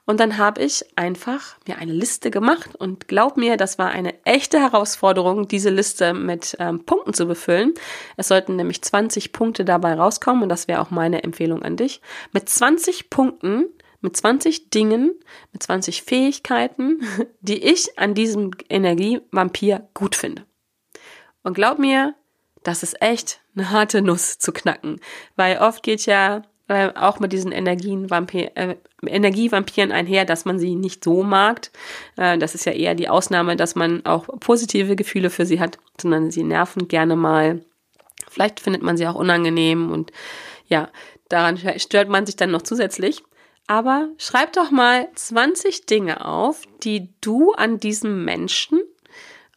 Und 0.04 0.20
dann 0.20 0.38
habe 0.38 0.62
ich 0.62 0.84
einfach 0.98 1.56
mir 1.70 1.78
eine 1.78 1.94
Liste 1.94 2.30
gemacht 2.30 2.76
und 2.76 3.08
glaub 3.08 3.38
mir, 3.38 3.56
das 3.56 3.78
war 3.78 3.92
eine 3.92 4.14
echte 4.26 4.60
Herausforderung, 4.60 5.48
diese 5.48 5.70
Liste 5.70 6.14
mit 6.14 6.58
ähm, 6.60 6.84
Punkten 6.84 7.14
zu 7.14 7.28
befüllen. 7.28 7.76
Es 8.18 8.28
sollten 8.28 8.58
nämlich 8.58 8.82
20 8.82 9.32
Punkte 9.32 9.64
dabei 9.64 9.94
rauskommen 9.94 10.44
und 10.44 10.50
das 10.50 10.68
wäre 10.68 10.82
auch 10.82 10.92
meine 10.92 11.24
Empfehlung 11.24 11.64
an 11.64 11.78
dich. 11.78 12.02
Mit 12.34 12.50
20 12.50 13.10
Punkten 13.10 13.68
mit 14.04 14.16
20 14.16 14.70
Dingen, 14.70 15.14
mit 15.52 15.64
20 15.64 16.04
Fähigkeiten, 16.04 17.02
die 17.42 17.64
ich 17.64 17.98
an 17.98 18.14
diesem 18.14 18.52
Energievampir 18.70 19.88
gut 19.94 20.16
finde. 20.16 20.46
Und 21.42 21.56
glaub 21.56 21.80
mir, 21.80 22.14
das 22.64 22.84
ist 22.84 23.02
echt 23.02 23.42
eine 23.56 23.72
harte 23.72 24.02
Nuss 24.02 24.38
zu 24.38 24.52
knacken, 24.52 25.00
weil 25.36 25.58
oft 25.58 25.84
geht 25.84 26.06
ja 26.06 26.44
äh, 26.70 26.92
auch 26.96 27.20
mit 27.20 27.34
diesen 27.34 27.52
Energienvampir, 27.52 28.52
äh, 28.56 28.76
Energievampiren 29.06 29.92
einher, 29.92 30.24
dass 30.24 30.46
man 30.46 30.60
sie 30.60 30.76
nicht 30.76 31.04
so 31.04 31.24
mag. 31.24 31.70
Äh, 32.16 32.38
das 32.38 32.56
ist 32.56 32.66
ja 32.66 32.72
eher 32.72 32.96
die 32.96 33.10
Ausnahme, 33.10 33.58
dass 33.58 33.76
man 33.76 34.06
auch 34.06 34.28
positive 34.40 34.96
Gefühle 34.96 35.30
für 35.30 35.46
sie 35.46 35.60
hat, 35.60 35.78
sondern 36.00 36.32
sie 36.32 36.44
nerven 36.44 36.88
gerne 36.88 37.18
mal. 37.18 37.66
Vielleicht 38.30 38.62
findet 38.62 38.82
man 38.82 38.96
sie 38.96 39.08
auch 39.08 39.16
unangenehm 39.16 39.92
und 39.92 40.12
ja, 40.68 40.90
daran 41.28 41.58
stört 41.78 42.08
man 42.08 42.26
sich 42.26 42.38
dann 42.38 42.52
noch 42.52 42.62
zusätzlich. 42.62 43.24
Aber 43.68 44.10
schreib 44.18 44.54
doch 44.54 44.72
mal 44.72 45.08
20 45.16 45.86
Dinge 45.86 46.26
auf, 46.26 46.64
die 46.84 47.10
du 47.22 47.54
an 47.54 47.80
diesem 47.80 48.26
Menschen, 48.26 48.82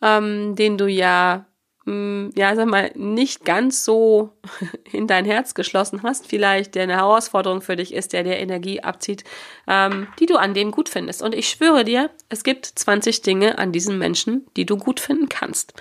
ähm, 0.00 0.54
den 0.54 0.78
du 0.78 0.86
ja, 0.86 1.46
mh, 1.86 1.92
hm, 1.92 2.30
ja, 2.36 2.54
sag 2.54 2.66
mal, 2.66 2.92
nicht 2.94 3.44
ganz 3.44 3.84
so 3.84 4.30
in 4.92 5.08
dein 5.08 5.24
Herz 5.24 5.54
geschlossen 5.54 6.04
hast, 6.04 6.28
vielleicht, 6.28 6.76
der 6.76 6.84
eine 6.84 6.96
Herausforderung 6.96 7.62
für 7.62 7.74
dich 7.74 7.92
ist, 7.92 8.12
der 8.12 8.22
dir 8.22 8.36
Energie 8.36 8.80
abzieht, 8.80 9.24
ähm, 9.66 10.06
die 10.20 10.26
du 10.26 10.36
an 10.36 10.54
dem 10.54 10.70
gut 10.70 10.88
findest. 10.88 11.20
Und 11.20 11.34
ich 11.34 11.48
schwöre 11.48 11.84
dir, 11.84 12.10
es 12.28 12.44
gibt 12.44 12.66
20 12.66 13.22
Dinge 13.22 13.58
an 13.58 13.72
diesem 13.72 13.98
Menschen, 13.98 14.46
die 14.56 14.66
du 14.66 14.76
gut 14.76 15.00
finden 15.00 15.28
kannst. 15.28 15.74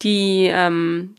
Die, 0.00 0.48
ähm, 0.50 1.16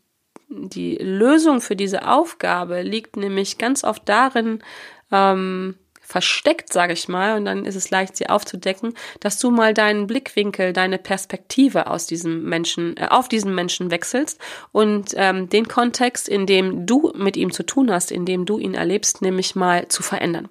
die 0.50 0.96
Lösung 0.96 1.62
für 1.62 1.76
diese 1.76 2.08
Aufgabe 2.08 2.82
liegt 2.82 3.18
nämlich 3.18 3.60
ganz 3.60 3.84
oft 3.84 4.10
darin, 4.10 4.64
ähm, 5.12 5.76
versteckt, 6.12 6.74
sage 6.74 6.92
ich 6.92 7.08
mal, 7.08 7.38
und 7.38 7.46
dann 7.46 7.66
ist 7.66 7.76
es 7.76 7.90
leicht, 7.90 8.18
sie 8.18 8.28
aufzudecken, 8.28 8.96
dass 9.22 9.40
du 9.40 9.50
mal 9.50 9.74
deinen 9.74 10.08
Blickwinkel, 10.08 10.74
deine 10.74 10.98
Perspektive 10.98 11.88
aus 11.88 12.06
diesem 12.06 12.44
Menschen, 12.44 12.98
äh, 12.98 13.08
auf 13.10 13.30
diesen 13.30 13.56
Menschen 13.56 13.92
wechselst 13.92 14.38
und 14.74 15.14
ähm, 15.16 15.48
den 15.48 15.70
Kontext, 15.70 16.28
in 16.28 16.46
dem 16.46 16.86
du 16.86 17.14
mit 17.16 17.38
ihm 17.38 17.52
zu 17.52 17.64
tun 17.64 17.90
hast, 17.90 18.12
in 18.12 18.26
dem 18.26 18.46
du 18.46 18.60
ihn 18.60 18.74
erlebst, 18.74 19.22
nämlich 19.22 19.56
mal 19.56 19.88
zu 19.88 20.04
verändern. 20.04 20.50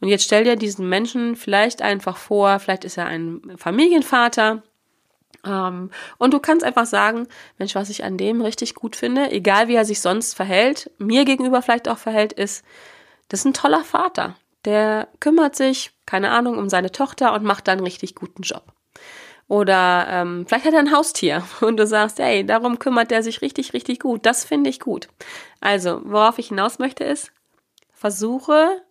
Und 0.00 0.08
jetzt 0.08 0.24
stell 0.24 0.44
dir 0.44 0.54
diesen 0.54 0.88
Menschen 0.88 1.34
vielleicht 1.34 1.82
einfach 1.82 2.16
vor, 2.16 2.60
vielleicht 2.60 2.84
ist 2.84 2.96
er 2.96 3.06
ein 3.06 3.40
Familienvater, 3.56 4.62
ähm, 5.44 5.90
und 6.18 6.34
du 6.34 6.38
kannst 6.38 6.64
einfach 6.64 6.86
sagen, 6.86 7.26
Mensch, 7.58 7.74
was 7.74 7.90
ich 7.90 8.04
an 8.04 8.16
dem 8.16 8.42
richtig 8.42 8.76
gut 8.76 8.94
finde, 8.94 9.32
egal 9.32 9.66
wie 9.66 9.74
er 9.74 9.84
sich 9.84 10.00
sonst 10.00 10.34
verhält, 10.34 10.90
mir 10.98 11.24
gegenüber 11.24 11.62
vielleicht 11.62 11.88
auch 11.88 11.98
verhält, 11.98 12.32
ist, 12.32 12.64
das 13.28 13.40
ist 13.40 13.46
ein 13.46 13.54
toller 13.54 13.82
Vater. 13.82 14.36
Der 14.64 15.08
kümmert 15.20 15.56
sich, 15.56 15.92
keine 16.06 16.30
Ahnung, 16.30 16.58
um 16.58 16.68
seine 16.68 16.92
Tochter 16.92 17.32
und 17.32 17.44
macht 17.44 17.68
dann 17.68 17.78
einen 17.78 17.86
richtig 17.86 18.14
guten 18.14 18.42
Job. 18.42 18.72
Oder 19.48 20.06
ähm, 20.08 20.44
vielleicht 20.46 20.66
hat 20.66 20.74
er 20.74 20.78
ein 20.80 20.92
Haustier 20.92 21.42
und 21.60 21.76
du 21.76 21.86
sagst, 21.86 22.18
hey, 22.18 22.46
darum 22.46 22.78
kümmert 22.78 23.10
er 23.10 23.22
sich 23.22 23.42
richtig, 23.42 23.72
richtig 23.72 24.00
gut. 24.00 24.24
Das 24.24 24.44
finde 24.44 24.70
ich 24.70 24.80
gut. 24.80 25.08
Also, 25.60 26.00
worauf 26.04 26.38
ich 26.38 26.48
hinaus 26.48 26.78
möchte, 26.78 27.04
ist, 27.04 27.32
versuche 27.92 28.82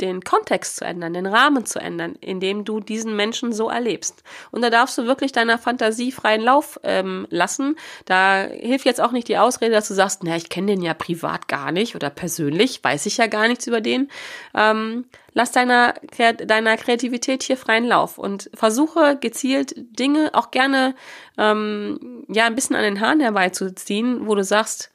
den 0.00 0.22
Kontext 0.22 0.76
zu 0.76 0.84
ändern, 0.84 1.14
den 1.14 1.26
Rahmen 1.26 1.66
zu 1.66 1.80
ändern, 1.80 2.14
in 2.20 2.40
dem 2.40 2.64
du 2.64 2.80
diesen 2.80 3.16
Menschen 3.16 3.52
so 3.52 3.68
erlebst. 3.68 4.22
Und 4.50 4.62
da 4.62 4.70
darfst 4.70 4.96
du 4.96 5.06
wirklich 5.06 5.32
deiner 5.32 5.58
Fantasie 5.58 6.12
freien 6.12 6.40
Lauf 6.40 6.78
ähm, 6.84 7.26
lassen. 7.30 7.76
Da 8.04 8.42
hilft 8.42 8.84
jetzt 8.84 9.00
auch 9.00 9.12
nicht 9.12 9.28
die 9.28 9.38
Ausrede, 9.38 9.72
dass 9.72 9.88
du 9.88 9.94
sagst, 9.94 10.22
na, 10.22 10.36
ich 10.36 10.48
kenne 10.48 10.68
den 10.68 10.82
ja 10.82 10.94
privat 10.94 11.48
gar 11.48 11.72
nicht 11.72 11.96
oder 11.96 12.10
persönlich, 12.10 12.82
weiß 12.82 13.06
ich 13.06 13.16
ja 13.16 13.26
gar 13.26 13.48
nichts 13.48 13.66
über 13.66 13.80
den. 13.80 14.08
Ähm, 14.54 15.06
lass 15.32 15.50
deiner, 15.50 15.94
deiner 16.16 16.76
Kreativität 16.76 17.42
hier 17.42 17.56
freien 17.56 17.84
Lauf 17.84 18.18
und 18.18 18.50
versuche 18.54 19.16
gezielt 19.20 19.74
Dinge 19.76 20.30
auch 20.34 20.52
gerne 20.52 20.94
ähm, 21.36 22.24
ja 22.28 22.46
ein 22.46 22.54
bisschen 22.54 22.76
an 22.76 22.82
den 22.82 23.00
Haaren 23.00 23.20
herbeizuziehen, 23.20 24.28
wo 24.28 24.34
du 24.36 24.44
sagst, 24.44 24.92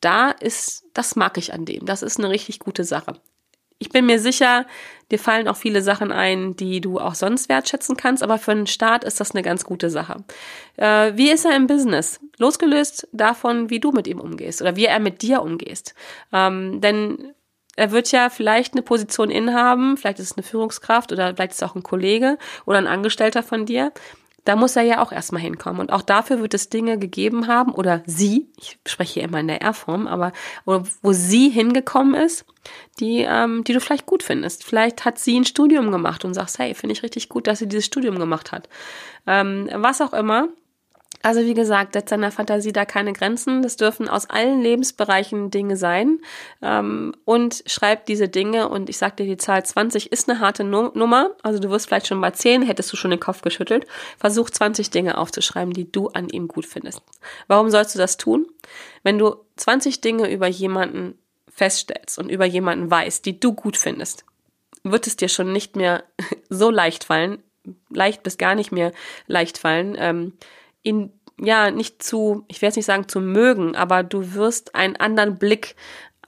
da 0.00 0.30
ist, 0.30 0.84
das 0.94 1.16
mag 1.16 1.36
ich 1.38 1.52
an 1.52 1.64
dem. 1.64 1.84
Das 1.84 2.02
ist 2.02 2.18
eine 2.18 2.30
richtig 2.30 2.60
gute 2.60 2.84
Sache 2.84 3.20
ich 3.78 3.90
bin 3.90 4.06
mir 4.06 4.18
sicher, 4.18 4.66
dir 5.10 5.18
fallen 5.18 5.48
auch 5.48 5.56
viele 5.56 5.82
Sachen 5.82 6.12
ein, 6.12 6.56
die 6.56 6.80
du 6.80 6.98
auch 6.98 7.14
sonst 7.14 7.48
wertschätzen 7.48 7.96
kannst, 7.96 8.22
aber 8.22 8.38
für 8.38 8.52
einen 8.52 8.66
Start 8.66 9.04
ist 9.04 9.20
das 9.20 9.32
eine 9.32 9.42
ganz 9.42 9.64
gute 9.64 9.88
Sache. 9.90 10.24
Äh, 10.76 11.12
wie 11.14 11.30
ist 11.30 11.44
er 11.44 11.56
im 11.56 11.66
Business? 11.66 12.20
Losgelöst 12.38 13.08
davon, 13.12 13.70
wie 13.70 13.80
du 13.80 13.92
mit 13.92 14.06
ihm 14.06 14.20
umgehst 14.20 14.60
oder 14.60 14.76
wie 14.76 14.86
er 14.86 14.98
mit 14.98 15.22
dir 15.22 15.42
umgehst. 15.42 15.94
Ähm, 16.32 16.80
denn 16.80 17.34
er 17.76 17.92
wird 17.92 18.10
ja 18.10 18.28
vielleicht 18.28 18.74
eine 18.74 18.82
Position 18.82 19.30
innehaben, 19.30 19.96
vielleicht 19.96 20.18
ist 20.18 20.32
es 20.32 20.36
eine 20.36 20.42
Führungskraft 20.42 21.12
oder 21.12 21.34
vielleicht 21.36 21.52
ist 21.52 21.62
es 21.62 21.68
auch 21.68 21.76
ein 21.76 21.84
Kollege 21.84 22.36
oder 22.66 22.78
ein 22.78 22.88
Angestellter 22.88 23.44
von 23.44 23.66
dir 23.66 23.92
da 24.44 24.56
muss 24.56 24.76
er 24.76 24.82
ja 24.82 25.02
auch 25.02 25.12
erstmal 25.12 25.42
hinkommen. 25.42 25.80
Und 25.80 25.92
auch 25.92 26.02
dafür 26.02 26.40
wird 26.40 26.54
es 26.54 26.68
Dinge 26.68 26.98
gegeben 26.98 27.46
haben, 27.46 27.72
oder 27.72 28.02
sie, 28.06 28.50
ich 28.58 28.78
spreche 28.86 29.14
hier 29.14 29.24
immer 29.24 29.40
in 29.40 29.48
der 29.48 29.62
R-Form, 29.62 30.06
aber 30.06 30.32
wo 30.64 31.12
sie 31.12 31.50
hingekommen 31.50 32.14
ist, 32.14 32.44
die, 33.00 33.26
ähm, 33.28 33.64
die 33.64 33.72
du 33.72 33.80
vielleicht 33.80 34.06
gut 34.06 34.22
findest. 34.22 34.64
Vielleicht 34.64 35.04
hat 35.04 35.18
sie 35.18 35.38
ein 35.38 35.44
Studium 35.44 35.90
gemacht 35.90 36.24
und 36.24 36.34
sagst, 36.34 36.58
hey, 36.58 36.74
finde 36.74 36.92
ich 36.92 37.02
richtig 37.02 37.28
gut, 37.28 37.46
dass 37.46 37.58
sie 37.58 37.68
dieses 37.68 37.86
Studium 37.86 38.18
gemacht 38.18 38.52
hat. 38.52 38.68
Ähm, 39.26 39.68
was 39.72 40.00
auch 40.00 40.12
immer. 40.12 40.48
Also 41.22 41.40
wie 41.40 41.54
gesagt, 41.54 41.94
setzt 41.94 42.12
deiner 42.12 42.30
Fantasie 42.30 42.72
da 42.72 42.84
keine 42.84 43.12
Grenzen. 43.12 43.62
Das 43.62 43.76
dürfen 43.76 44.08
aus 44.08 44.30
allen 44.30 44.62
Lebensbereichen 44.62 45.50
Dinge 45.50 45.76
sein. 45.76 46.20
Ähm, 46.62 47.14
und 47.24 47.64
schreib 47.66 48.06
diese 48.06 48.28
Dinge 48.28 48.68
und 48.68 48.88
ich 48.88 48.98
sag 48.98 49.16
dir, 49.16 49.26
die 49.26 49.36
Zahl 49.36 49.64
20 49.64 50.12
ist 50.12 50.28
eine 50.28 50.40
harte 50.40 50.64
Nummer. 50.64 51.30
Also 51.42 51.58
du 51.58 51.70
wirst 51.70 51.86
vielleicht 51.86 52.06
schon 52.06 52.20
bei 52.20 52.30
10, 52.30 52.62
hättest 52.62 52.92
du 52.92 52.96
schon 52.96 53.10
den 53.10 53.20
Kopf 53.20 53.42
geschüttelt. 53.42 53.86
Versuch 54.16 54.50
20 54.50 54.90
Dinge 54.90 55.18
aufzuschreiben, 55.18 55.72
die 55.72 55.90
du 55.90 56.08
an 56.08 56.28
ihm 56.28 56.46
gut 56.46 56.66
findest. 56.66 57.02
Warum 57.48 57.70
sollst 57.70 57.94
du 57.94 57.98
das 57.98 58.16
tun? 58.16 58.46
Wenn 59.02 59.18
du 59.18 59.36
20 59.56 60.00
Dinge 60.00 60.30
über 60.30 60.46
jemanden 60.46 61.18
feststellst 61.52 62.18
und 62.18 62.30
über 62.30 62.44
jemanden 62.44 62.90
weißt, 62.90 63.26
die 63.26 63.40
du 63.40 63.52
gut 63.52 63.76
findest, 63.76 64.24
wird 64.84 65.08
es 65.08 65.16
dir 65.16 65.28
schon 65.28 65.52
nicht 65.52 65.74
mehr 65.74 66.04
so 66.48 66.70
leicht 66.70 67.04
fallen, 67.04 67.42
leicht 67.90 68.22
bis 68.22 68.38
gar 68.38 68.54
nicht 68.54 68.72
mehr 68.72 68.92
leicht 69.26 69.58
fallen, 69.58 69.96
ähm, 69.98 70.32
ihn 70.82 71.12
ja 71.40 71.70
nicht 71.70 72.02
zu, 72.02 72.44
ich 72.48 72.60
werde 72.62 72.70
es 72.70 72.76
nicht 72.76 72.86
sagen 72.86 73.08
zu 73.08 73.20
mögen, 73.20 73.76
aber 73.76 74.02
du 74.02 74.34
wirst 74.34 74.74
einen 74.74 74.96
anderen 74.96 75.38
Blick 75.38 75.76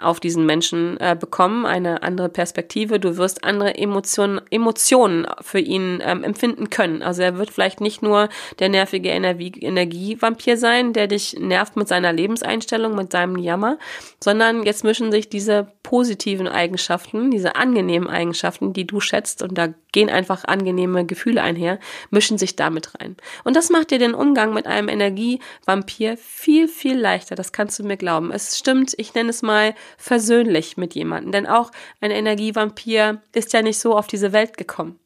auf 0.01 0.21
diesen 0.21 0.47
Menschen 0.47 0.99
äh, 0.99 1.17
bekommen, 1.19 1.67
eine 1.67 2.03
andere 2.03 2.29
Perspektive. 2.29 2.99
Du 2.99 3.17
wirst 3.17 3.45
andere 3.45 3.77
Emotionen, 3.77 4.41
Emotionen 4.51 5.27
für 5.41 5.59
ihn 5.59 6.03
ähm, 6.03 6.25
empfinden 6.25 6.71
können. 6.71 7.03
Also 7.03 7.23
er 7.23 7.37
wird 7.37 7.51
vielleicht 7.51 7.81
nicht 7.81 8.03
nur 8.03 8.29
der 8.59 8.69
nervige 8.69 9.11
Energie, 9.11 9.53
Energievampir 9.61 10.57
sein, 10.57 10.93
der 10.93 11.07
dich 11.07 11.39
nervt 11.39 11.77
mit 11.77 11.89
seiner 11.89 12.13
Lebenseinstellung, 12.13 12.95
mit 12.95 13.13
seinem 13.13 13.37
Jammer, 13.37 13.79
sondern 14.23 14.63
jetzt 14.63 14.85
mischen 14.85 15.13
sich 15.13 15.29
diese 15.29 15.73
positiven 15.83 16.49
Eigenschaften, 16.49 17.31
diese 17.31 17.57
angenehmen 17.57 18.09
Eigenschaften, 18.09 18.73
die 18.73 18.87
du 18.87 19.01
schätzt, 19.01 19.43
und 19.43 19.59
da 19.59 19.69
gehen 19.93 20.11
einfach 20.11 20.45
angenehme 20.45 21.05
Gefühle 21.05 21.43
einher, 21.43 21.79
mischen 22.11 22.39
sich 22.39 22.57
damit 22.57 22.95
rein. 23.01 23.17
Und 23.45 23.57
das 23.57 23.71
macht 23.71 23.91
dir 23.91 23.99
den 23.99 24.15
Umgang 24.15 24.55
mit 24.55 24.67
einem 24.67 24.89
Energievampir 24.89 26.17
viel, 26.17 26.69
viel 26.69 26.99
leichter. 26.99 27.35
Das 27.35 27.53
kannst 27.53 27.79
du 27.79 27.85
mir 27.85 27.97
glauben. 27.97 28.33
Es 28.33 28.59
stimmt, 28.59 28.95
ich 28.97 29.15
nenne 29.15 29.31
es 29.31 29.43
mal 29.43 29.75
versöhnlich 29.97 30.77
mit 30.77 30.95
jemandem. 30.95 31.33
Denn 31.33 31.47
auch 31.47 31.71
ein 32.01 32.11
Energievampir 32.11 33.23
ist 33.35 33.53
ja 33.53 33.63
nicht 33.63 33.79
so 33.79 33.97
auf 33.97 34.07
diese 34.07 34.33
Welt 34.33 34.57
gekommen. 34.57 34.99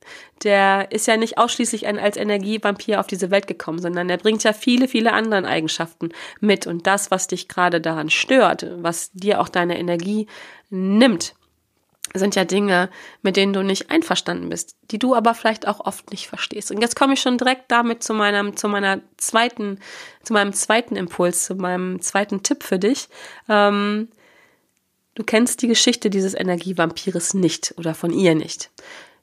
Der 0.43 0.93
ist 0.93 1.07
ja 1.07 1.17
nicht 1.17 1.39
ausschließlich 1.39 1.87
ein, 1.87 1.99
als 1.99 2.17
Energievampir 2.17 3.01
auf 3.01 3.07
diese 3.07 3.31
Welt 3.31 3.47
gekommen, 3.47 3.79
sondern 3.79 4.09
der 4.09 4.19
bringt 4.19 4.45
ja 4.45 4.53
viele, 4.53 4.89
viele 4.89 5.13
andere 5.13 5.47
Eigenschaften 5.47 6.11
mit. 6.41 6.67
Und 6.67 6.87
das, 6.87 7.11
was 7.11 7.27
dich 7.29 7.49
gerade 7.49 7.81
daran 7.81 8.11
stört, 8.11 8.67
was 8.79 9.13
dir 9.13 9.41
auch 9.41 9.49
deine 9.49 9.79
Energie 9.79 10.27
nimmt, 10.71 11.35
sind 12.13 12.37
ja 12.37 12.45
Dinge, 12.45 12.91
mit 13.23 13.37
denen 13.37 13.53
du 13.53 13.63
nicht 13.63 13.91
einverstanden 13.91 14.51
bist, 14.51 14.77
die 14.91 14.99
du 14.99 15.15
aber 15.15 15.35
vielleicht 15.35 15.67
auch 15.67 15.81
oft 15.81 16.11
nicht 16.11 16.29
verstehst. 16.29 16.71
Und 16.71 16.81
jetzt 16.81 16.97
komme 16.97 17.15
ich 17.15 17.21
schon 17.21 17.39
direkt 17.39 17.71
damit 17.73 18.03
zu 18.03 18.15
meinem, 18.15 18.57
zu 18.57 18.69
meiner 18.69 19.01
zweiten, 19.17 19.81
zu 20.23 20.33
meinem 20.33 20.53
zweiten 20.53 20.97
Impuls, 20.97 21.45
zu 21.45 21.55
meinem 21.55 22.01
zweiten 22.01 22.43
Tipp 22.43 22.63
für 22.63 22.79
dich. 22.79 23.09
Ähm, 23.49 24.09
Du 25.15 25.23
kennst 25.23 25.63
die 25.63 25.69
Geschichte 25.69 26.11
dieses 26.11 26.35
Energievampires 26.35 27.35
nicht 27.35 27.75
oder 27.79 27.95
von 27.95 28.13
ihr 28.13 28.35
nicht. 28.35 28.71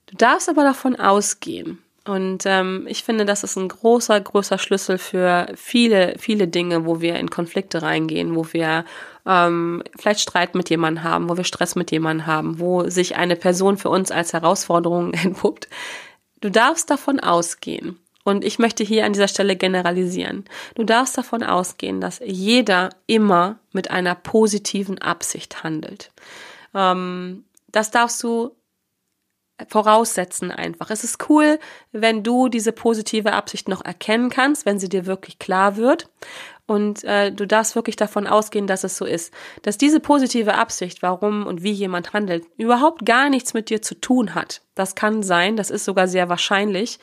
Du 0.06 0.16
darfst 0.16 0.50
aber 0.50 0.64
davon 0.64 0.96
ausgehen. 0.96 1.80
Und 2.06 2.44
ähm, 2.46 2.86
ich 2.88 3.04
finde, 3.04 3.26
das 3.26 3.44
ist 3.44 3.58
ein 3.58 3.70
großer, 3.70 4.20
großer 4.20 4.58
Schlüssel 4.58 4.98
für 4.98 5.48
viele, 5.56 6.16
viele 6.18 6.48
Dinge, 6.48 6.86
wo 6.86 7.00
wir 7.00 7.16
in 7.18 7.30
Konflikte 7.30 7.84
reingehen, 7.84 8.36
wo 8.36 8.48
wir 8.54 8.86
ähm, 9.28 9.84
vielleicht 10.00 10.22
Streit 10.22 10.56
mit 10.56 10.72
jemandem 10.72 11.04
haben, 11.04 11.30
wo 11.30 11.38
wir 11.38 11.44
Stress 11.44 11.76
mit 11.76 11.92
jemandem 11.92 12.26
haben, 12.26 12.60
wo 12.60 12.90
sich 12.90 13.18
eine 13.18 13.36
Person 13.36 13.78
für 13.78 13.90
uns 13.90 14.10
als 14.10 14.34
Herausforderung 14.34 15.14
entpuppt. 15.24 15.68
Du 16.42 16.50
darfst 16.50 16.90
davon 16.90 17.20
ausgehen, 17.20 18.00
und 18.24 18.46
ich 18.46 18.60
möchte 18.60 18.84
hier 18.84 19.06
an 19.06 19.14
dieser 19.14 19.28
Stelle 19.28 19.56
generalisieren. 19.56 20.46
Du 20.76 20.84
darfst 20.84 21.18
davon 21.18 21.44
ausgehen, 21.44 22.02
dass 22.02 22.22
jeder 22.24 22.90
immer 23.08 23.58
mit 23.72 23.90
einer 23.90 24.16
positiven 24.16 25.00
Absicht 25.00 25.64
handelt. 25.64 26.12
Ähm, 26.76 27.46
das 27.72 27.90
darfst 27.90 28.22
du 28.22 28.52
voraussetzen 29.68 30.52
einfach. 30.52 30.90
Es 30.90 31.04
ist 31.04 31.30
cool, 31.30 31.60
wenn 31.92 32.24
du 32.24 32.50
diese 32.50 32.72
positive 32.72 33.34
Absicht 33.34 33.68
noch 33.68 33.84
erkennen 33.84 34.30
kannst, 34.30 34.66
wenn 34.66 34.80
sie 34.80 34.90
dir 34.90 35.06
wirklich 35.06 35.40
klar 35.40 35.78
wird. 35.78 36.10
Und 36.68 37.04
äh, 37.04 37.34
du 37.34 37.46
darfst 37.46 37.76
wirklich 37.76 37.98
davon 37.98 38.28
ausgehen, 38.28 38.66
dass 38.66 38.86
es 38.86 38.96
so 38.96 39.04
ist. 39.04 39.34
Dass 39.62 39.78
diese 39.78 40.00
positive 40.00 40.56
Absicht, 40.56 41.02
warum 41.02 41.46
und 41.46 41.64
wie 41.64 41.72
jemand 41.72 42.14
handelt, 42.14 42.46
überhaupt 42.58 43.06
gar 43.06 43.30
nichts 43.30 43.54
mit 43.54 43.70
dir 43.70 43.82
zu 43.82 43.96
tun 43.96 44.36
hat. 44.36 44.62
Das 44.74 44.96
kann 44.96 45.22
sein, 45.22 45.58
das 45.58 45.70
ist 45.70 45.84
sogar 45.84 46.08
sehr 46.08 46.30
wahrscheinlich. 46.30 47.00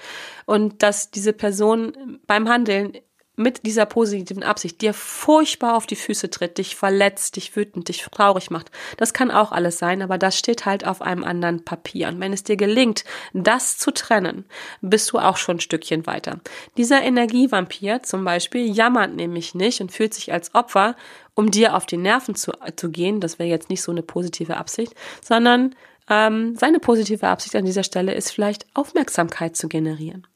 Und 0.47 0.83
dass 0.83 1.11
diese 1.11 1.35
Person 1.35 2.19
beim 2.27 2.49
Handeln 2.49 2.93
mit 3.39 3.65
dieser 3.65 3.87
positiven 3.87 4.43
Absicht 4.43 4.81
dir 4.81 4.93
furchtbar 4.93 5.77
auf 5.77 5.87
die 5.87 5.97
Füße 5.97 6.29
tritt, 6.31 6.59
dich 6.59 6.77
verletzt, 6.77 7.37
dich 7.37 7.55
wütend, 7.57 7.89
dich 7.89 8.03
traurig 8.11 8.51
macht. 8.51 8.71
Das 8.97 9.13
kann 9.13 9.31
auch 9.31 9.53
alles 9.53 9.79
sein, 9.79 10.03
aber 10.03 10.19
das 10.19 10.39
steht 10.39 10.67
halt 10.67 10.87
auf 10.87 11.01
einem 11.01 11.25
anderen 11.25 11.65
Papier. 11.65 12.09
Und 12.09 12.21
wenn 12.21 12.33
es 12.33 12.45
dir 12.45 12.57
gelingt, 12.57 13.05
das 13.33 13.79
zu 13.79 13.93
trennen, 13.93 14.45
bist 14.81 15.13
du 15.13 15.19
auch 15.19 15.37
schon 15.37 15.57
ein 15.57 15.61
Stückchen 15.61 16.07
weiter. 16.07 16.41
Dieser 16.77 17.03
Energievampir 17.03 18.03
zum 18.03 18.25
Beispiel 18.25 18.71
jammert 18.71 19.15
nämlich 19.15 19.55
nicht 19.55 19.81
und 19.81 19.93
fühlt 19.93 20.15
sich 20.15 20.33
als 20.33 20.55
Opfer, 20.55 20.97
um 21.35 21.51
dir 21.51 21.77
auf 21.77 21.87
die 21.87 21.97
Nerven 21.97 22.35
zu, 22.35 22.53
zu 22.77 22.91
gehen. 22.91 23.21
Das 23.21 23.39
wäre 23.39 23.49
jetzt 23.49 23.71
nicht 23.71 23.83
so 23.83 23.93
eine 23.93 24.03
positive 24.03 24.57
Absicht, 24.57 24.95
sondern 25.23 25.75
ähm, 26.11 26.57
seine 26.57 26.81
positive 26.81 27.29
Absicht 27.29 27.55
an 27.55 27.65
dieser 27.65 27.85
Stelle 27.85 28.15
ist 28.15 28.31
vielleicht 28.31 28.67
Aufmerksamkeit 28.75 29.57
zu 29.57 29.69
generieren. 29.69 30.27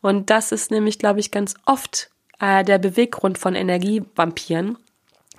Und 0.00 0.30
das 0.30 0.52
ist 0.52 0.70
nämlich, 0.70 0.98
glaube 0.98 1.20
ich, 1.20 1.30
ganz 1.30 1.54
oft 1.66 2.10
äh, 2.40 2.64
der 2.64 2.78
Beweggrund 2.78 3.38
von 3.38 3.54
Energievampiren, 3.54 4.76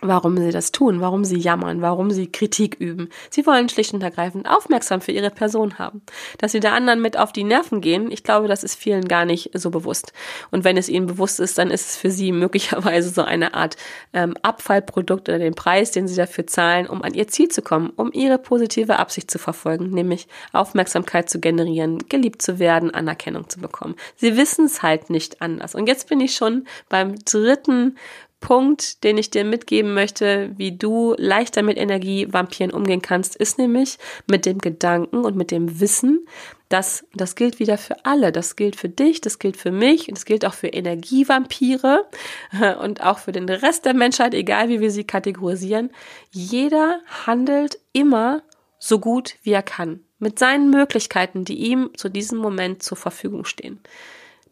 warum 0.01 0.37
sie 0.37 0.51
das 0.51 0.71
tun, 0.71 1.01
warum 1.01 1.23
sie 1.23 1.37
jammern, 1.37 1.81
warum 1.81 2.11
sie 2.11 2.31
Kritik 2.31 2.75
üben. 2.79 3.09
Sie 3.29 3.45
wollen 3.45 3.69
schlicht 3.69 3.93
und 3.93 4.03
ergreifend 4.03 4.49
aufmerksam 4.49 5.01
für 5.01 5.11
ihre 5.11 5.29
Person 5.29 5.77
haben. 5.77 6.01
Dass 6.37 6.51
sie 6.51 6.59
der 6.59 6.73
anderen 6.73 7.01
mit 7.01 7.17
auf 7.17 7.33
die 7.33 7.43
Nerven 7.43 7.81
gehen, 7.81 8.11
ich 8.11 8.23
glaube, 8.23 8.47
das 8.47 8.63
ist 8.63 8.75
vielen 8.75 9.07
gar 9.07 9.25
nicht 9.25 9.51
so 9.53 9.69
bewusst. 9.69 10.13
Und 10.51 10.63
wenn 10.63 10.77
es 10.77 10.89
ihnen 10.89 11.07
bewusst 11.07 11.39
ist, 11.39 11.57
dann 11.57 11.71
ist 11.71 11.89
es 11.89 11.97
für 11.97 12.11
sie 12.11 12.31
möglicherweise 12.39 13.09
so 13.09 13.23
eine 13.23 13.53
Art 13.53 13.75
ähm, 14.13 14.35
Abfallprodukt 14.41 15.29
oder 15.29 15.39
den 15.39 15.55
Preis, 15.55 15.91
den 15.91 16.07
sie 16.07 16.15
dafür 16.15 16.47
zahlen, 16.47 16.87
um 16.87 17.01
an 17.03 17.13
ihr 17.13 17.27
Ziel 17.27 17.49
zu 17.49 17.61
kommen, 17.61 17.91
um 17.95 18.11
ihre 18.13 18.37
positive 18.37 18.99
Absicht 18.99 19.29
zu 19.29 19.39
verfolgen, 19.39 19.89
nämlich 19.89 20.27
Aufmerksamkeit 20.53 21.29
zu 21.29 21.39
generieren, 21.39 21.99
geliebt 22.09 22.41
zu 22.41 22.59
werden, 22.59 22.91
Anerkennung 22.91 23.49
zu 23.49 23.59
bekommen. 23.59 23.95
Sie 24.15 24.37
wissen 24.37 24.65
es 24.65 24.81
halt 24.81 25.09
nicht 25.09 25.41
anders. 25.41 25.75
Und 25.75 25.87
jetzt 25.87 26.07
bin 26.09 26.19
ich 26.21 26.35
schon 26.35 26.65
beim 26.87 27.15
dritten 27.25 27.97
Punkt, 28.39 29.03
den 29.03 29.17
ich 29.17 29.29
dir 29.29 29.43
mitgeben 29.43 29.93
möchte, 29.93 30.51
wie 30.55 30.77
du 30.77 31.13
leichter 31.17 31.61
mit 31.61 31.77
Energievampiren 31.77 32.71
umgehen 32.71 33.01
kannst, 33.01 33.35
ist 33.35 33.57
nämlich 33.57 33.97
mit 34.27 34.45
dem 34.45 34.59
Gedanken 34.59 35.25
und 35.25 35.35
mit 35.35 35.51
dem 35.51 35.79
Wissen, 35.79 36.25
dass 36.69 37.05
das 37.13 37.35
gilt 37.35 37.59
wieder 37.59 37.77
für 37.77 38.05
alle. 38.05 38.31
Das 38.31 38.55
gilt 38.55 38.75
für 38.75 38.87
dich, 38.87 39.19
das 39.21 39.39
gilt 39.39 39.57
für 39.57 39.71
mich 39.71 40.07
und 40.07 40.17
das 40.17 40.25
gilt 40.25 40.45
auch 40.45 40.53
für 40.53 40.67
Energievampire 40.67 42.05
und 42.81 43.01
auch 43.01 43.19
für 43.19 43.31
den 43.31 43.49
Rest 43.49 43.85
der 43.85 43.93
Menschheit, 43.93 44.33
egal 44.33 44.69
wie 44.69 44.79
wir 44.79 44.91
sie 44.91 45.03
kategorisieren. 45.03 45.91
Jeder 46.31 47.01
handelt 47.25 47.79
immer 47.91 48.43
so 48.77 48.99
gut 48.99 49.35
wie 49.43 49.51
er 49.51 49.63
kann. 49.63 50.01
Mit 50.17 50.39
seinen 50.39 50.69
Möglichkeiten, 50.69 51.43
die 51.43 51.55
ihm 51.55 51.91
zu 51.95 52.09
diesem 52.09 52.39
Moment 52.39 52.83
zur 52.83 52.97
Verfügung 52.97 53.45
stehen 53.45 53.79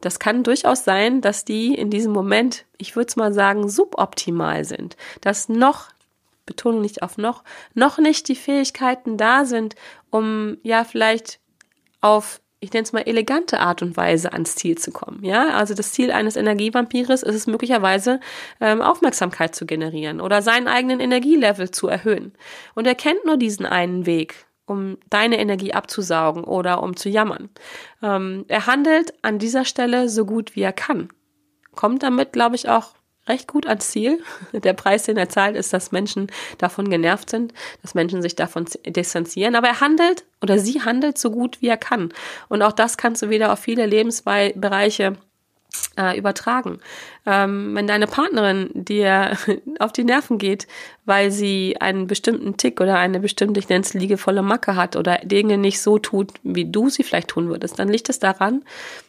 das 0.02 0.20
kann 0.20 0.44
durchaus 0.44 0.84
sein, 0.84 1.22
dass 1.22 1.46
die 1.46 1.74
in 1.74 1.90
diesem 1.90 2.14
Moment, 2.14 2.66
ich 2.78 2.96
würde 2.96 3.08
es 3.08 3.16
mal 3.16 3.34
sagen, 3.34 3.70
suboptimal 3.70 4.64
sind. 4.66 4.96
Dass 5.22 5.50
noch, 5.50 5.90
Betonung 6.46 6.82
nicht 6.82 7.04
auf 7.04 7.18
noch, 7.18 7.44
noch 7.74 7.98
nicht 7.98 8.28
die 8.28 8.36
Fähigkeiten 8.36 9.18
da 9.18 9.46
sind, 9.46 9.76
um 10.10 10.58
ja 10.64 10.84
vielleicht 10.84 11.40
auf 12.02 12.40
ich 12.60 12.74
nenne 12.74 12.84
es 12.84 12.94
mal 12.94 13.02
elegante 13.02 13.60
Art 13.60 13.84
und 13.84 13.96
Weise 13.98 14.34
ans 14.34 14.56
Ziel 14.56 14.78
zu 14.78 14.92
kommen. 14.92 15.24
Ja, 15.24 15.50
also 15.50 15.76
das 15.76 15.92
Ziel 15.92 16.12
eines 16.12 16.36
Energievampires 16.36 17.22
ist 17.22 17.36
es 17.36 17.46
möglicherweise 17.46 18.20
ähm, 18.60 18.82
Aufmerksamkeit 18.82 19.54
zu 19.54 19.68
generieren 19.68 20.20
oder 20.20 20.42
seinen 20.42 20.68
eigenen 20.68 21.00
Energielevel 21.00 21.70
zu 21.70 21.88
erhöhen. 21.88 22.34
Und 22.74 22.88
er 22.88 22.96
kennt 22.96 23.24
nur 23.26 23.38
diesen 23.38 23.68
einen 23.68 24.08
Weg 24.08 24.47
um 24.68 24.98
deine 25.10 25.40
Energie 25.40 25.74
abzusaugen 25.74 26.44
oder 26.44 26.84
um 26.84 26.96
zu 26.96 27.10
jammern. 27.10 27.50
Ähm, 28.04 28.46
er 28.48 28.68
handelt 28.68 29.14
an 29.24 29.40
dieser 29.40 29.66
Stelle 29.66 30.10
so 30.10 30.26
gut 30.26 30.56
wie 30.56 30.62
er 30.62 30.74
kann. 30.74 31.10
Kommt 31.74 32.04
damit, 32.04 32.34
glaube 32.34 32.56
ich, 32.56 32.70
auch 32.70 32.94
recht 33.28 33.48
gut 33.48 33.66
ans 33.66 33.90
Ziel. 33.90 34.22
Der 34.54 34.74
Preis, 34.74 35.04
den 35.04 35.18
er 35.18 35.30
zahlt, 35.30 35.56
ist, 35.56 35.74
dass 35.74 35.92
Menschen 35.92 36.28
davon 36.58 36.90
genervt 36.90 37.30
sind, 37.30 37.54
dass 37.82 37.96
Menschen 37.96 38.22
sich 38.22 38.36
davon 38.36 38.66
distanzieren. 38.86 39.56
Aber 39.56 39.68
er 39.68 39.82
handelt 39.82 40.26
oder 40.42 40.60
sie 40.60 40.82
handelt 40.82 41.18
so 41.18 41.32
gut 41.32 41.62
wie 41.62 41.68
er 41.68 41.78
kann. 41.78 42.14
Und 42.50 42.62
auch 42.62 42.74
das 42.74 42.98
kannst 42.98 43.22
du 43.22 43.30
wieder 43.30 43.52
auf 43.54 43.60
viele 43.60 43.86
Lebensbereiche 43.86 45.18
äh, 45.98 46.18
übertragen. 46.18 46.80
Ähm, 47.26 47.76
wenn 47.76 47.88
deine 47.88 48.08
Partnerin 48.08 48.70
dir 48.74 49.38
auf 49.80 49.92
die 49.92 50.04
Nerven 50.04 50.38
geht, 50.38 50.68
weil 51.06 51.32
sie 51.32 51.78
einen 51.80 52.08
bestimmten 52.08 52.58
Tick 52.58 52.80
oder 52.80 52.98
eine 52.98 53.20
bestimmte, 53.20 53.60
ich 53.60 53.70
nenne 53.70 53.84
es 53.84 53.94
liegevolle 53.94 54.42
Macke 54.42 54.76
hat 54.76 54.96
oder 54.96 55.18
Dinge 55.24 55.58
nicht 55.58 55.82
so 55.82 56.00
tut, 56.00 56.32
wie 56.44 56.70
du 56.70 56.90
sie 56.90 57.04
vielleicht 57.04 57.30
tun 57.30 57.50
würdest, 57.50 57.80
dann 57.80 57.90
liegt 57.90 58.10
es 58.10 58.20
daran, 58.20 58.64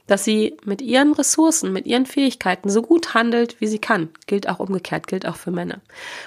dass 0.07 0.25
sie 0.25 0.57
mit 0.65 0.81
ihren 0.81 1.13
Ressourcen, 1.13 1.73
mit 1.73 1.87
ihren 1.87 2.07
Fähigkeiten 2.07 2.71
so 2.71 2.83
gut 2.83 3.15
handelt, 3.15 3.61
wie 3.61 3.67
sie 3.67 3.79
kann. 3.79 4.09
Gilt 4.27 4.49
auch 4.49 4.59
umgekehrt, 4.59 5.07
gilt 5.07 5.27
auch 5.27 5.37
für 5.37 5.51
Männer. 5.51 5.81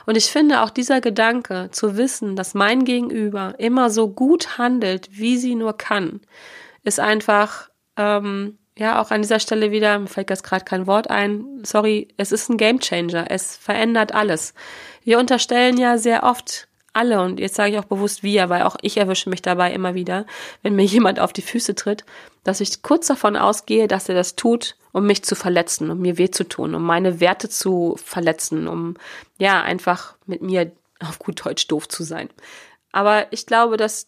Und 0.06 0.18
ich 0.18 0.26
finde 0.32 0.62
auch 0.62 0.70
dieser 0.70 1.02
Gedanke 1.02 1.70
zu 1.72 1.98
wissen, 1.98 2.36
dass 2.36 2.54
mein 2.54 2.86
Gegenüber 2.86 3.56
immer 3.58 3.90
so 3.90 4.08
gut 4.08 4.58
handelt, 4.58 5.10
wie 5.12 5.38
sie 5.38 5.56
nur 5.56 5.78
kann, 5.78 6.22
ist 6.84 7.00
einfach 7.00 7.70
ähm, 7.98 8.58
ja, 8.78 9.02
auch 9.02 9.12
an 9.12 9.22
dieser 9.22 9.40
Stelle 9.40 9.72
wieder, 9.72 10.00
mir 10.00 10.08
fällt 10.08 10.30
jetzt 10.30 10.44
gerade 10.44 10.66
kein 10.66 10.88
Wort 10.88 11.10
ein, 11.10 11.62
sorry, 11.64 12.08
es 12.18 12.32
ist 12.32 12.50
ein 12.50 12.58
Gamechanger, 12.58 13.30
es 13.30 13.58
verändert 13.58 14.14
alles. 14.14 14.54
Wir 15.04 15.20
unterstellen 15.20 15.78
ja 15.78 15.98
sehr 15.98 16.24
oft 16.24 16.68
alle, 16.94 17.22
und 17.22 17.40
jetzt 17.40 17.56
sage 17.56 17.72
ich 17.72 17.80
auch 17.80 17.86
bewusst 17.86 18.24
wir, 18.24 18.50
weil 18.50 18.64
auch 18.64 18.76
ich 18.82 18.98
erwische 18.98 19.30
mich 19.30 19.42
dabei 19.42 19.72
immer 19.74 19.94
wieder, 19.94 20.26
wenn 20.62 20.76
mir 20.76 20.86
jemand 20.86 21.20
auf 21.20 21.34
die 21.34 21.42
Füße 21.42 21.76
tritt, 21.76 22.06
dass 22.44 22.62
ich 22.62 22.82
kurz 22.82 23.08
davon 23.08 23.36
ausgehe, 23.36 23.88
dass 23.88 24.10
er 24.10 24.16
das 24.16 24.36
tut, 24.36 24.76
um 24.94 25.06
mich 25.06 25.24
zu 25.24 25.36
verletzen, 25.36 25.90
um 25.90 26.00
mir 26.00 26.18
weh 26.18 26.32
zu 26.32 26.48
tun, 26.48 26.76
um 26.76 26.84
meine 26.84 27.20
Werte 27.20 27.50
zu 27.50 27.96
verletzen, 28.04 28.68
um 28.68 28.96
ja 29.38 29.62
einfach 29.62 30.16
mit 30.26 30.42
mir 30.42 30.72
auf 31.00 31.20
gut 31.20 31.46
Deutsch 31.46 31.68
doof 31.68 31.88
zu 31.88 32.04
sein. 32.04 32.30
Aber 32.92 33.32
ich 33.32 33.46
glaube, 33.46 33.78
dass 33.78 34.08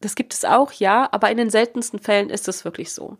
das 0.00 0.14
gibt 0.14 0.34
es 0.34 0.44
auch, 0.44 0.72
ja, 0.72 1.08
aber 1.12 1.30
in 1.30 1.38
den 1.38 1.50
seltensten 1.50 1.98
Fällen 1.98 2.28
ist 2.28 2.46
es 2.46 2.64
wirklich 2.64 2.92
so 2.92 3.16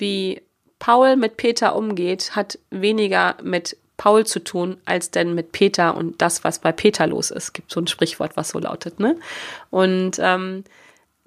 wie 0.00 0.42
Paul 0.78 1.16
mit 1.16 1.36
Peter 1.36 1.76
umgeht, 1.76 2.34
hat 2.34 2.58
weniger 2.70 3.36
mit 3.42 3.76
Paul 3.96 4.24
zu 4.24 4.42
tun, 4.42 4.78
als 4.86 5.10
denn 5.10 5.34
mit 5.34 5.52
Peter 5.52 5.94
und 5.94 6.22
das, 6.22 6.42
was 6.42 6.58
bei 6.58 6.72
Peter 6.72 7.06
los 7.06 7.30
ist. 7.30 7.52
Gibt 7.52 7.70
so 7.70 7.80
ein 7.80 7.86
Sprichwort, 7.86 8.34
was 8.34 8.48
so 8.48 8.58
lautet, 8.58 8.98
ne? 8.98 9.16
Und 9.68 10.18
ähm, 10.18 10.64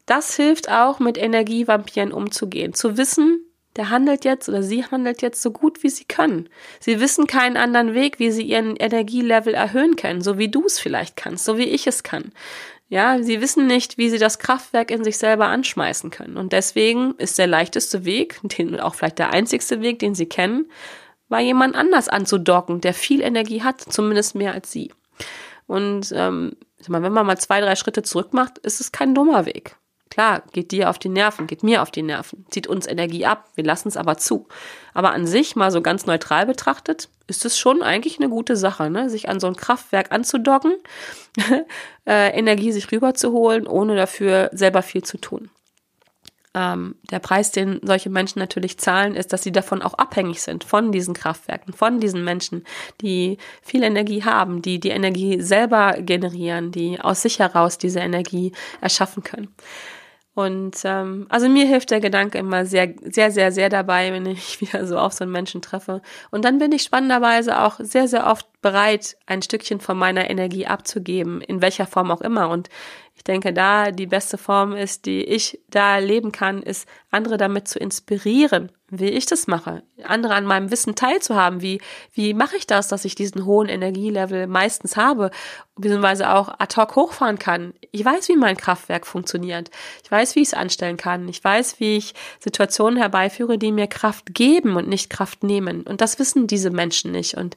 das 0.07 0.35
hilft 0.35 0.71
auch, 0.71 0.99
mit 0.99 1.17
Energievampiren 1.17 2.11
umzugehen. 2.11 2.73
Zu 2.73 2.97
wissen, 2.97 3.45
der 3.75 3.89
handelt 3.89 4.25
jetzt 4.25 4.49
oder 4.49 4.63
sie 4.63 4.85
handelt 4.85 5.21
jetzt 5.21 5.41
so 5.41 5.51
gut, 5.51 5.83
wie 5.83 5.89
sie 5.89 6.05
können. 6.05 6.49
Sie 6.79 6.99
wissen 6.99 7.27
keinen 7.27 7.57
anderen 7.57 7.93
Weg, 7.93 8.19
wie 8.19 8.31
sie 8.31 8.43
ihren 8.43 8.75
Energielevel 8.75 9.53
erhöhen 9.53 9.95
können, 9.95 10.21
so 10.21 10.37
wie 10.37 10.49
du 10.49 10.65
es 10.65 10.79
vielleicht 10.79 11.15
kannst, 11.15 11.45
so 11.45 11.57
wie 11.57 11.63
ich 11.63 11.87
es 11.87 12.03
kann. 12.03 12.31
Ja, 12.93 13.23
sie 13.23 13.41
wissen 13.41 13.65
nicht, 13.65 13.97
wie 13.97 14.07
sie 14.11 14.19
das 14.19 14.37
Kraftwerk 14.37 14.91
in 14.91 15.03
sich 15.03 15.17
selber 15.17 15.47
anschmeißen 15.47 16.11
können. 16.11 16.37
Und 16.37 16.53
deswegen 16.53 17.15
ist 17.17 17.39
der 17.39 17.47
leichteste 17.47 18.05
Weg, 18.05 18.39
den, 18.43 18.79
auch 18.79 18.93
vielleicht 18.93 19.17
der 19.17 19.31
einzigste 19.31 19.81
Weg, 19.81 19.97
den 19.97 20.13
sie 20.13 20.27
kennen, 20.27 20.69
war 21.27 21.39
jemand 21.39 21.73
anders 21.73 22.07
anzudocken, 22.07 22.81
der 22.81 22.93
viel 22.93 23.21
Energie 23.21 23.63
hat, 23.63 23.81
zumindest 23.81 24.35
mehr 24.35 24.53
als 24.53 24.71
sie. 24.71 24.91
Und 25.65 26.13
ähm, 26.15 26.51
wenn 26.87 27.11
man 27.11 27.25
mal 27.25 27.39
zwei, 27.39 27.61
drei 27.61 27.75
Schritte 27.75 28.03
zurück 28.03 28.31
macht, 28.31 28.59
ist 28.59 28.79
es 28.79 28.91
kein 28.91 29.15
dummer 29.15 29.47
Weg. 29.47 29.75
Klar, 30.13 30.43
geht 30.51 30.71
dir 30.71 30.91
auf 30.91 30.99
die 30.99 31.09
Nerven, 31.09 31.47
geht 31.47 31.63
mir 31.63 31.81
auf 31.81 31.89
die 31.89 32.03
Nerven, 32.03 32.45
zieht 32.51 32.67
uns 32.67 32.85
Energie 32.85 33.25
ab, 33.25 33.49
wir 33.55 33.63
lassen 33.63 33.87
es 33.87 33.97
aber 33.97 34.15
zu. 34.15 34.47
Aber 34.93 35.11
an 35.11 35.25
sich, 35.25 35.55
mal 35.55 35.71
so 35.71 35.81
ganz 35.81 36.05
neutral 36.05 36.45
betrachtet, 36.45 37.09
ist 37.25 37.45
es 37.45 37.57
schon 37.57 37.81
eigentlich 37.81 38.19
eine 38.19 38.29
gute 38.29 38.55
Sache, 38.55 38.91
ne? 38.91 39.09
sich 39.09 39.27
an 39.27 39.39
so 39.39 39.47
ein 39.47 39.55
Kraftwerk 39.55 40.11
anzudocken, 40.11 40.75
äh, 42.05 42.29
Energie 42.29 42.71
sich 42.71 42.91
rüberzuholen, 42.91 43.65
ohne 43.65 43.95
dafür 43.95 44.51
selber 44.53 44.83
viel 44.83 45.03
zu 45.03 45.17
tun. 45.17 45.49
Ähm, 46.53 46.93
der 47.09 47.17
Preis, 47.17 47.49
den 47.49 47.79
solche 47.81 48.11
Menschen 48.11 48.37
natürlich 48.37 48.77
zahlen, 48.77 49.15
ist, 49.15 49.33
dass 49.33 49.41
sie 49.41 49.51
davon 49.51 49.81
auch 49.81 49.95
abhängig 49.95 50.43
sind, 50.43 50.63
von 50.63 50.91
diesen 50.91 51.15
Kraftwerken, 51.15 51.73
von 51.73 51.99
diesen 51.99 52.23
Menschen, 52.23 52.65
die 53.01 53.39
viel 53.63 53.81
Energie 53.81 54.23
haben, 54.23 54.61
die 54.61 54.79
die 54.79 54.89
Energie 54.89 55.41
selber 55.41 55.93
generieren, 55.97 56.71
die 56.71 57.01
aus 57.01 57.23
sich 57.23 57.39
heraus 57.39 57.79
diese 57.79 58.01
Energie 58.01 58.51
erschaffen 58.79 59.23
können. 59.23 59.47
Und 60.35 60.77
ähm, 60.83 61.27
also 61.29 61.47
mir 61.47 61.67
hilft 61.67 61.91
der 61.91 61.99
Gedanke 61.99 62.39
immer 62.39 62.65
sehr, 62.65 62.93
sehr, 63.03 63.29
sehr, 63.29 63.51
sehr 63.51 63.69
dabei, 63.69 64.11
wenn 64.11 64.25
ich 64.25 64.61
wieder 64.61 64.87
so 64.87 64.97
auf 64.97 65.13
so 65.13 65.23
einen 65.23 65.31
Menschen 65.31 65.61
treffe. 65.61 66.01
Und 66.31 66.43
dann 66.43 66.57
bin 66.57 66.71
ich 66.71 66.81
spannenderweise 66.83 67.61
auch 67.61 67.79
sehr, 67.79 68.07
sehr 68.07 68.25
oft 68.27 68.47
bereit, 68.61 69.15
ein 69.27 69.41
Stückchen 69.41 69.79
von 69.79 69.97
meiner 69.97 70.29
Energie 70.29 70.65
abzugeben, 70.65 71.41
in 71.41 71.61
welcher 71.61 71.85
Form 71.85 72.09
auch 72.09 72.21
immer. 72.21 72.49
Und 72.49 72.69
ich 73.23 73.31
denke, 73.31 73.53
da 73.53 73.91
die 73.91 74.05
beste 74.05 74.37
Form 74.37 74.73
ist, 74.73 75.05
die 75.05 75.23
ich 75.23 75.61
da 75.69 75.97
leben 75.99 76.33
kann, 76.33 76.61
ist, 76.61 76.89
andere 77.09 77.37
damit 77.37 77.69
zu 77.69 77.79
inspirieren, 77.79 78.69
wie 78.89 79.11
ich 79.11 79.25
das 79.25 79.47
mache, 79.47 79.83
andere 80.03 80.35
an 80.35 80.43
meinem 80.43 80.71
Wissen 80.71 80.95
teilzuhaben, 80.95 81.61
wie, 81.61 81.79
wie 82.11 82.33
mache 82.33 82.57
ich 82.57 82.67
das, 82.67 82.89
dass 82.89 83.05
ich 83.05 83.15
diesen 83.15 83.45
hohen 83.45 83.69
Energielevel 83.69 84.47
meistens 84.47 84.97
habe, 84.97 85.31
beziehungsweise 85.77 86.31
auch 86.31 86.49
ad 86.59 86.75
hoc 86.75 86.97
hochfahren 86.97 87.39
kann. 87.39 87.73
Ich 87.93 88.03
weiß, 88.03 88.27
wie 88.27 88.35
mein 88.35 88.57
Kraftwerk 88.57 89.07
funktioniert. 89.07 89.71
Ich 90.03 90.11
weiß, 90.11 90.35
wie 90.35 90.41
ich 90.41 90.49
es 90.49 90.53
anstellen 90.53 90.97
kann. 90.97 91.29
Ich 91.29 91.41
weiß, 91.41 91.79
wie 91.79 91.95
ich 91.95 92.15
Situationen 92.41 92.99
herbeiführe, 92.99 93.57
die 93.57 93.71
mir 93.71 93.87
Kraft 93.87 94.35
geben 94.35 94.75
und 94.75 94.89
nicht 94.89 95.09
Kraft 95.09 95.43
nehmen. 95.43 95.83
Und 95.83 96.01
das 96.01 96.19
wissen 96.19 96.45
diese 96.45 96.71
Menschen 96.71 97.13
nicht. 97.13 97.37
Und 97.37 97.55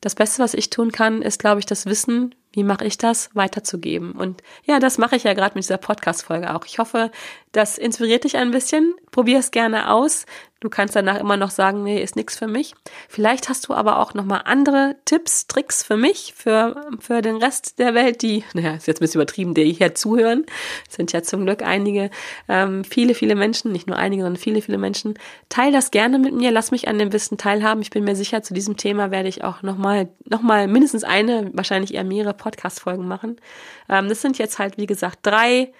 das 0.00 0.14
Beste, 0.14 0.40
was 0.40 0.54
ich 0.54 0.70
tun 0.70 0.92
kann, 0.92 1.20
ist, 1.20 1.40
glaube 1.40 1.58
ich, 1.58 1.66
das 1.66 1.86
Wissen, 1.86 2.32
wie 2.52 2.64
mache 2.64 2.84
ich 2.84 2.98
das, 2.98 3.30
weiterzugeben. 3.34 4.12
Und 4.12 4.42
ja, 4.64 4.78
das 4.78 4.98
mache 4.98 5.16
ich 5.16 5.24
ja 5.24 5.34
gerade 5.34 5.54
mit 5.54 5.64
dieser 5.64 5.78
Podcast-Folge 5.78 6.54
auch. 6.54 6.64
Ich 6.66 6.78
hoffe, 6.78 7.10
das 7.52 7.78
inspiriert 7.78 8.24
dich 8.24 8.36
ein 8.36 8.50
bisschen. 8.50 8.94
Probier 9.10 9.38
es 9.38 9.50
gerne 9.50 9.90
aus. 9.90 10.26
Du 10.60 10.68
kannst 10.68 10.94
danach 10.94 11.18
immer 11.18 11.38
noch 11.38 11.48
sagen, 11.48 11.82
nee, 11.82 12.02
ist 12.02 12.16
nichts 12.16 12.36
für 12.36 12.46
mich. 12.46 12.74
Vielleicht 13.08 13.48
hast 13.48 13.66
du 13.66 13.74
aber 13.74 13.98
auch 13.98 14.12
nochmal 14.12 14.42
andere 14.44 14.96
Tipps, 15.06 15.46
Tricks 15.46 15.82
für 15.82 15.96
mich, 15.96 16.34
für, 16.36 16.86
für 17.00 17.22
den 17.22 17.36
Rest 17.36 17.78
der 17.78 17.94
Welt, 17.94 18.20
die, 18.20 18.44
naja, 18.52 18.74
ist 18.74 18.86
jetzt 18.86 18.98
ein 18.98 19.04
bisschen 19.04 19.22
übertrieben, 19.22 19.54
die 19.54 19.72
hier 19.72 19.94
zuhören. 19.94 20.44
Es 20.86 20.96
sind 20.96 21.12
ja 21.12 21.22
zum 21.22 21.46
Glück 21.46 21.62
einige, 21.62 22.10
ähm, 22.46 22.84
viele, 22.84 23.14
viele 23.14 23.36
Menschen, 23.36 23.72
nicht 23.72 23.86
nur 23.86 23.96
einige, 23.96 24.22
sondern 24.22 24.40
viele, 24.40 24.60
viele 24.60 24.76
Menschen. 24.76 25.14
Teil 25.48 25.72
das 25.72 25.90
gerne 25.90 26.18
mit 26.18 26.34
mir, 26.34 26.50
lass 26.50 26.72
mich 26.72 26.88
an 26.88 26.98
dem 26.98 27.12
Wissen 27.14 27.38
teilhaben. 27.38 27.80
Ich 27.80 27.90
bin 27.90 28.04
mir 28.04 28.14
sicher, 28.14 28.42
zu 28.42 28.52
diesem 28.52 28.76
Thema 28.76 29.10
werde 29.10 29.30
ich 29.30 29.42
auch 29.42 29.62
nochmal, 29.62 30.10
nochmal 30.28 30.68
mindestens 30.68 31.04
eine, 31.04 31.50
wahrscheinlich 31.54 31.94
eher 31.94 32.04
mehrere 32.04 32.34
Podcast-Folgen 32.40 33.06
machen. 33.06 33.40
Ähm, 33.88 34.08
das 34.08 34.20
sind 34.20 34.38
jetzt 34.38 34.58
halt, 34.58 34.76
wie 34.78 34.86
gesagt, 34.86 35.20
drei 35.22 35.72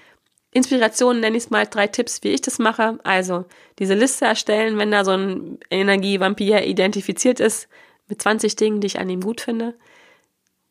Inspirationen 0.53 1.21
nenne 1.21 1.37
ich 1.37 1.45
es 1.45 1.51
mal, 1.51 1.67
drei 1.67 1.87
Tipps, 1.87 2.23
wie 2.23 2.29
ich 2.29 2.41
das 2.41 2.59
mache. 2.59 2.99
Also 3.05 3.45
diese 3.79 3.95
Liste 3.95 4.25
erstellen, 4.25 4.79
wenn 4.79 4.91
da 4.91 5.05
so 5.05 5.13
ein 5.13 5.59
Energievampir 5.71 6.65
identifiziert 6.65 7.41
ist, 7.41 7.69
mit 8.09 8.21
20 8.21 8.57
Dingen, 8.57 8.81
die 8.81 8.89
ich 8.89 8.99
an 8.99 9.09
ihm 9.09 9.21
gut 9.21 9.41
finde. 9.41 9.75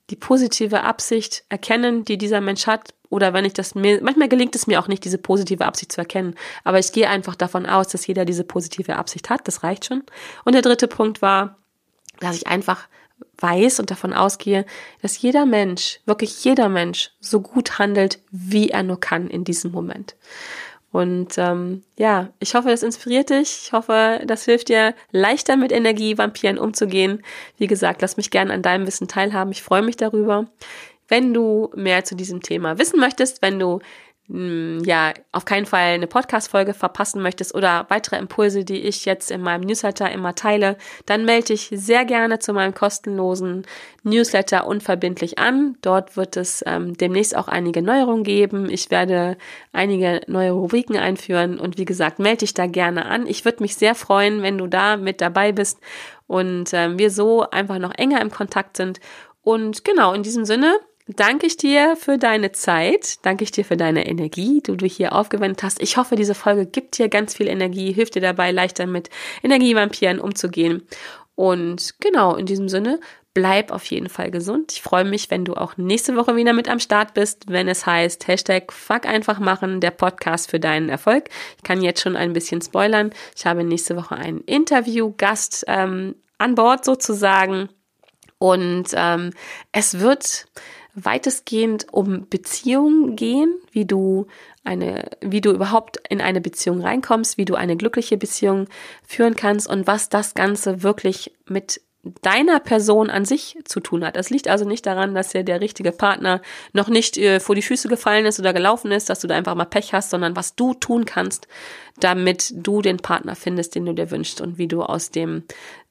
Die 0.09 0.17
positive 0.17 0.83
Absicht 0.83 1.45
erkennen, 1.47 2.03
die 2.03 2.17
dieser 2.17 2.41
Mensch 2.41 2.67
hat. 2.67 2.93
Oder 3.09 3.33
wenn 3.33 3.45
ich 3.45 3.53
das 3.53 3.73
mir, 3.73 4.01
manchmal 4.03 4.27
gelingt 4.27 4.55
es 4.55 4.67
mir 4.67 4.81
auch 4.81 4.87
nicht, 4.87 5.05
diese 5.05 5.17
positive 5.17 5.65
Absicht 5.65 5.93
zu 5.93 6.01
erkennen. 6.01 6.35
Aber 6.65 6.79
ich 6.79 6.91
gehe 6.91 7.09
einfach 7.09 7.35
davon 7.35 7.65
aus, 7.65 7.87
dass 7.87 8.05
jeder 8.05 8.25
diese 8.25 8.43
positive 8.43 8.97
Absicht 8.97 9.29
hat. 9.29 9.47
Das 9.47 9.63
reicht 9.63 9.85
schon. 9.85 10.03
Und 10.43 10.53
der 10.53 10.61
dritte 10.61 10.87
Punkt 10.87 11.21
war, 11.21 11.57
dass 12.19 12.35
ich 12.35 12.47
einfach 12.47 12.87
weiß 13.37 13.79
und 13.79 13.91
davon 13.91 14.13
ausgehe, 14.13 14.65
dass 15.01 15.21
jeder 15.21 15.45
Mensch, 15.45 15.99
wirklich 16.05 16.43
jeder 16.43 16.69
Mensch, 16.69 17.11
so 17.19 17.41
gut 17.41 17.79
handelt, 17.79 18.19
wie 18.31 18.69
er 18.69 18.83
nur 18.83 18.99
kann 18.99 19.29
in 19.29 19.43
diesem 19.43 19.71
Moment. 19.71 20.15
Und 20.91 21.37
ähm, 21.37 21.83
ja, 21.97 22.29
ich 22.39 22.55
hoffe, 22.55 22.69
das 22.69 22.81
inspiriert 22.81 23.29
dich. 23.29 23.61
Ich 23.65 23.73
hoffe, 23.73 24.21
das 24.25 24.45
hilft 24.45 24.69
dir, 24.69 24.95
leichter 25.11 25.55
mit 25.55 25.71
Energievampiren 25.71 26.57
umzugehen. 26.57 27.23
Wie 27.57 27.67
gesagt, 27.67 28.01
lass 28.01 28.17
mich 28.17 28.31
gerne 28.31 28.53
an 28.53 28.63
deinem 28.63 28.87
Wissen 28.87 29.07
teilhaben. 29.07 29.51
Ich 29.51 29.61
freue 29.61 29.83
mich 29.83 29.97
darüber. 29.97 30.47
Wenn 31.07 31.33
du 31.33 31.69
mehr 31.75 32.03
zu 32.05 32.15
diesem 32.15 32.41
Thema 32.41 32.79
wissen 32.79 32.99
möchtest, 32.99 33.41
wenn 33.41 33.59
du 33.59 33.79
ja, 34.31 35.13
auf 35.31 35.45
keinen 35.45 35.65
Fall 35.65 35.93
eine 35.93 36.05
Podcast-Folge 36.05 36.75
verpassen 36.75 37.19
möchtest 37.19 37.55
oder 37.55 37.87
weitere 37.89 38.17
Impulse, 38.17 38.63
die 38.63 38.81
ich 38.81 39.05
jetzt 39.05 39.31
in 39.31 39.41
meinem 39.41 39.61
Newsletter 39.61 40.11
immer 40.11 40.35
teile, 40.35 40.77
dann 41.07 41.25
melde 41.25 41.47
dich 41.47 41.71
sehr 41.73 42.05
gerne 42.05 42.37
zu 42.37 42.53
meinem 42.53 42.75
kostenlosen 42.75 43.65
Newsletter 44.03 44.67
unverbindlich 44.67 45.39
an. 45.39 45.77
Dort 45.81 46.15
wird 46.15 46.37
es 46.37 46.63
ähm, 46.67 46.95
demnächst 46.95 47.35
auch 47.35 47.47
einige 47.47 47.81
Neuerungen 47.81 48.23
geben. 48.23 48.69
Ich 48.69 48.91
werde 48.91 49.35
einige 49.73 50.21
neue 50.27 50.51
Rubriken 50.51 50.95
einführen 50.95 51.59
und 51.59 51.79
wie 51.79 51.85
gesagt, 51.85 52.19
melde 52.19 52.39
dich 52.39 52.53
da 52.53 52.67
gerne 52.67 53.07
an. 53.07 53.25
Ich 53.25 53.45
würde 53.45 53.63
mich 53.63 53.77
sehr 53.77 53.95
freuen, 53.95 54.43
wenn 54.43 54.59
du 54.59 54.67
da 54.67 54.95
mit 54.95 55.21
dabei 55.21 55.51
bist 55.51 55.79
und 56.27 56.71
ähm, 56.73 56.99
wir 56.99 57.09
so 57.09 57.49
einfach 57.49 57.79
noch 57.79 57.95
enger 57.97 58.21
im 58.21 58.29
Kontakt 58.29 58.77
sind. 58.77 58.99
Und 59.41 59.83
genau, 59.83 60.13
in 60.13 60.21
diesem 60.21 60.45
Sinne, 60.45 60.75
danke 61.15 61.47
ich 61.47 61.57
dir 61.57 61.95
für 61.95 62.17
deine 62.17 62.51
Zeit, 62.51 63.25
danke 63.25 63.43
ich 63.43 63.51
dir 63.51 63.65
für 63.65 63.77
deine 63.77 64.07
Energie, 64.07 64.61
die 64.65 64.77
du 64.77 64.85
hier 64.85 65.13
aufgewendet 65.13 65.63
hast. 65.63 65.81
Ich 65.81 65.97
hoffe, 65.97 66.15
diese 66.15 66.35
Folge 66.35 66.65
gibt 66.65 66.97
dir 66.97 67.09
ganz 67.09 67.35
viel 67.35 67.47
Energie, 67.47 67.91
hilft 67.91 68.15
dir 68.15 68.21
dabei, 68.21 68.51
leichter 68.51 68.85
mit 68.85 69.09
Energievampiren 69.43 70.19
umzugehen. 70.19 70.87
Und 71.35 71.95
genau, 71.99 72.35
in 72.35 72.45
diesem 72.45 72.69
Sinne, 72.69 72.99
bleib 73.33 73.71
auf 73.71 73.85
jeden 73.85 74.09
Fall 74.09 74.31
gesund. 74.31 74.73
Ich 74.73 74.81
freue 74.81 75.05
mich, 75.05 75.31
wenn 75.31 75.45
du 75.45 75.53
auch 75.53 75.77
nächste 75.77 76.15
Woche 76.15 76.35
wieder 76.35 76.53
mit 76.53 76.67
am 76.67 76.79
Start 76.79 77.13
bist, 77.13 77.45
wenn 77.47 77.67
es 77.67 77.85
heißt 77.85 78.27
Hashtag 78.27 78.71
Fuck 78.73 79.05
einfach 79.05 79.39
machen, 79.39 79.79
der 79.79 79.91
Podcast 79.91 80.49
für 80.49 80.59
deinen 80.59 80.89
Erfolg. 80.89 81.29
Ich 81.57 81.63
kann 81.63 81.81
jetzt 81.81 82.01
schon 82.01 82.15
ein 82.15 82.33
bisschen 82.33 82.61
spoilern. 82.61 83.11
Ich 83.35 83.45
habe 83.45 83.63
nächste 83.63 83.95
Woche 83.95 84.15
einen 84.15 84.41
Interviewgast 84.41 85.63
ähm, 85.67 86.15
an 86.37 86.55
Bord 86.55 86.85
sozusagen. 86.85 87.69
Und 88.37 88.87
ähm, 88.93 89.31
es 89.71 89.99
wird 89.99 90.45
weitestgehend 91.05 91.87
um 91.91 92.27
Beziehungen 92.29 93.15
gehen, 93.15 93.53
wie 93.71 93.85
du 93.85 94.27
eine, 94.63 95.09
wie 95.21 95.41
du 95.41 95.51
überhaupt 95.51 95.97
in 96.09 96.21
eine 96.21 96.41
Beziehung 96.41 96.81
reinkommst, 96.81 97.37
wie 97.37 97.45
du 97.45 97.55
eine 97.55 97.77
glückliche 97.77 98.17
Beziehung 98.17 98.67
führen 99.05 99.35
kannst 99.35 99.67
und 99.67 99.87
was 99.87 100.09
das 100.09 100.33
Ganze 100.33 100.83
wirklich 100.83 101.33
mit 101.45 101.81
deiner 102.21 102.59
Person 102.59 103.09
an 103.09 103.25
sich 103.25 103.57
zu 103.65 103.81
tun 103.81 104.05
hat. 104.05 104.15
Es 104.15 104.29
liegt 104.29 104.47
also 104.47 104.65
nicht 104.65 104.85
daran, 104.85 105.13
dass 105.13 105.29
dir 105.29 105.43
der 105.43 105.59
richtige 105.59 105.91
Partner 105.91 106.41
noch 106.71 106.87
nicht 106.87 107.17
äh, 107.17 107.39
vor 107.39 107.55
die 107.55 107.61
Füße 107.61 107.89
gefallen 107.89 108.25
ist 108.25 108.39
oder 108.39 108.53
gelaufen 108.53 108.91
ist, 108.91 109.09
dass 109.09 109.19
du 109.19 109.27
da 109.27 109.35
einfach 109.35 109.55
mal 109.55 109.65
Pech 109.65 109.93
hast, 109.93 110.09
sondern 110.09 110.35
was 110.35 110.55
du 110.55 110.73
tun 110.73 111.03
kannst, 111.05 111.47
damit 111.99 112.53
du 112.55 112.81
den 112.81 112.97
Partner 112.97 113.35
findest, 113.35 113.75
den 113.75 113.85
du 113.85 113.93
dir 113.93 114.11
wünschst 114.11 114.39
und 114.39 114.57
wie 114.57 114.67
du 114.67 114.81
aus 114.81 115.11
dem 115.11 115.43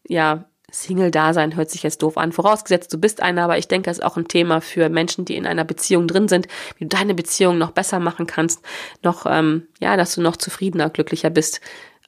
ja 0.07 0.45
Single-Dasein 0.71 1.57
hört 1.57 1.71
sich 1.71 1.83
jetzt 1.83 2.03
doof 2.03 2.19
an, 2.19 2.33
vorausgesetzt 2.33 2.93
du 2.93 2.99
bist 2.99 3.23
einer, 3.23 3.45
aber 3.45 3.59
ich 3.59 3.69
denke, 3.69 3.91
es 3.91 3.99
ist 3.99 4.05
auch 4.05 4.17
ein 4.17 4.29
Thema 4.29 4.61
für 4.61 4.89
Menschen, 4.89 5.25
die 5.25 5.37
in 5.37 5.47
einer 5.47 5.65
Beziehung 5.65 6.07
drin 6.07 6.29
sind, 6.29 6.47
wie 6.77 6.85
du 6.85 6.89
deine 6.89 7.15
Beziehung 7.15 7.57
noch 7.57 7.71
besser 7.71 8.01
machen 8.01 8.27
kannst, 8.27 8.63
noch, 9.03 9.25
ähm, 9.27 9.67
ja, 9.81 9.97
dass 9.97 10.15
du 10.15 10.21
noch 10.21 10.37
zufriedener, 10.37 10.91
glücklicher 10.91 11.31
bist. 11.31 11.61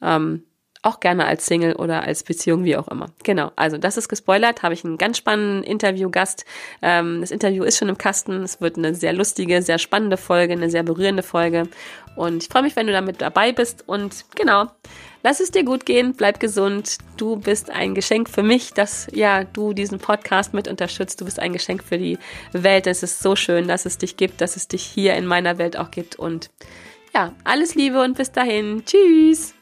Ähm, 0.02 0.44
auch 0.82 1.00
gerne 1.00 1.26
als 1.26 1.46
Single 1.46 1.74
oder 1.74 2.02
als 2.02 2.22
Beziehung, 2.22 2.64
wie 2.64 2.76
auch 2.76 2.88
immer. 2.88 3.10
Genau, 3.22 3.52
also 3.56 3.76
das 3.76 3.96
ist 3.96 4.08
gespoilert, 4.08 4.62
habe 4.62 4.72
ich 4.72 4.84
einen 4.84 4.96
ganz 4.96 5.18
spannenden 5.18 5.62
Interviewgast. 5.62 6.44
Ähm, 6.80 7.20
das 7.20 7.30
Interview 7.30 7.64
ist 7.64 7.78
schon 7.78 7.88
im 7.88 7.98
Kasten. 7.98 8.42
Es 8.42 8.60
wird 8.60 8.78
eine 8.78 8.94
sehr 8.94 9.12
lustige, 9.12 9.60
sehr 9.60 9.78
spannende 9.78 10.16
Folge, 10.16 10.54
eine 10.54 10.70
sehr 10.70 10.82
berührende 10.82 11.22
Folge. 11.22 11.68
Und 12.16 12.42
ich 12.42 12.48
freue 12.48 12.62
mich, 12.62 12.76
wenn 12.76 12.86
du 12.86 12.92
damit 12.92 13.20
dabei 13.20 13.52
bist. 13.52 13.84
Und 13.86 14.24
genau, 14.34 14.66
lass 15.22 15.40
es 15.40 15.50
dir 15.50 15.64
gut 15.64 15.84
gehen, 15.84 16.14
bleib 16.14 16.40
gesund. 16.40 16.96
Du 17.18 17.36
bist 17.36 17.70
ein 17.70 17.94
Geschenk 17.94 18.30
für 18.30 18.42
mich, 18.42 18.72
dass 18.72 19.06
ja 19.12 19.44
du 19.44 19.74
diesen 19.74 19.98
Podcast 19.98 20.54
mit 20.54 20.66
unterstützt. 20.66 21.20
Du 21.20 21.26
bist 21.26 21.38
ein 21.38 21.52
Geschenk 21.52 21.84
für 21.84 21.98
die 21.98 22.18
Welt. 22.52 22.86
Es 22.86 23.02
ist 23.02 23.20
so 23.20 23.36
schön, 23.36 23.68
dass 23.68 23.84
es 23.84 23.98
dich 23.98 24.16
gibt, 24.16 24.40
dass 24.40 24.56
es 24.56 24.66
dich 24.66 24.82
hier 24.82 25.14
in 25.14 25.26
meiner 25.26 25.58
Welt 25.58 25.76
auch 25.76 25.90
gibt. 25.90 26.16
Und 26.16 26.50
ja, 27.14 27.34
alles 27.44 27.74
Liebe 27.74 28.00
und 28.02 28.16
bis 28.16 28.32
dahin. 28.32 28.82
Tschüss. 28.86 29.54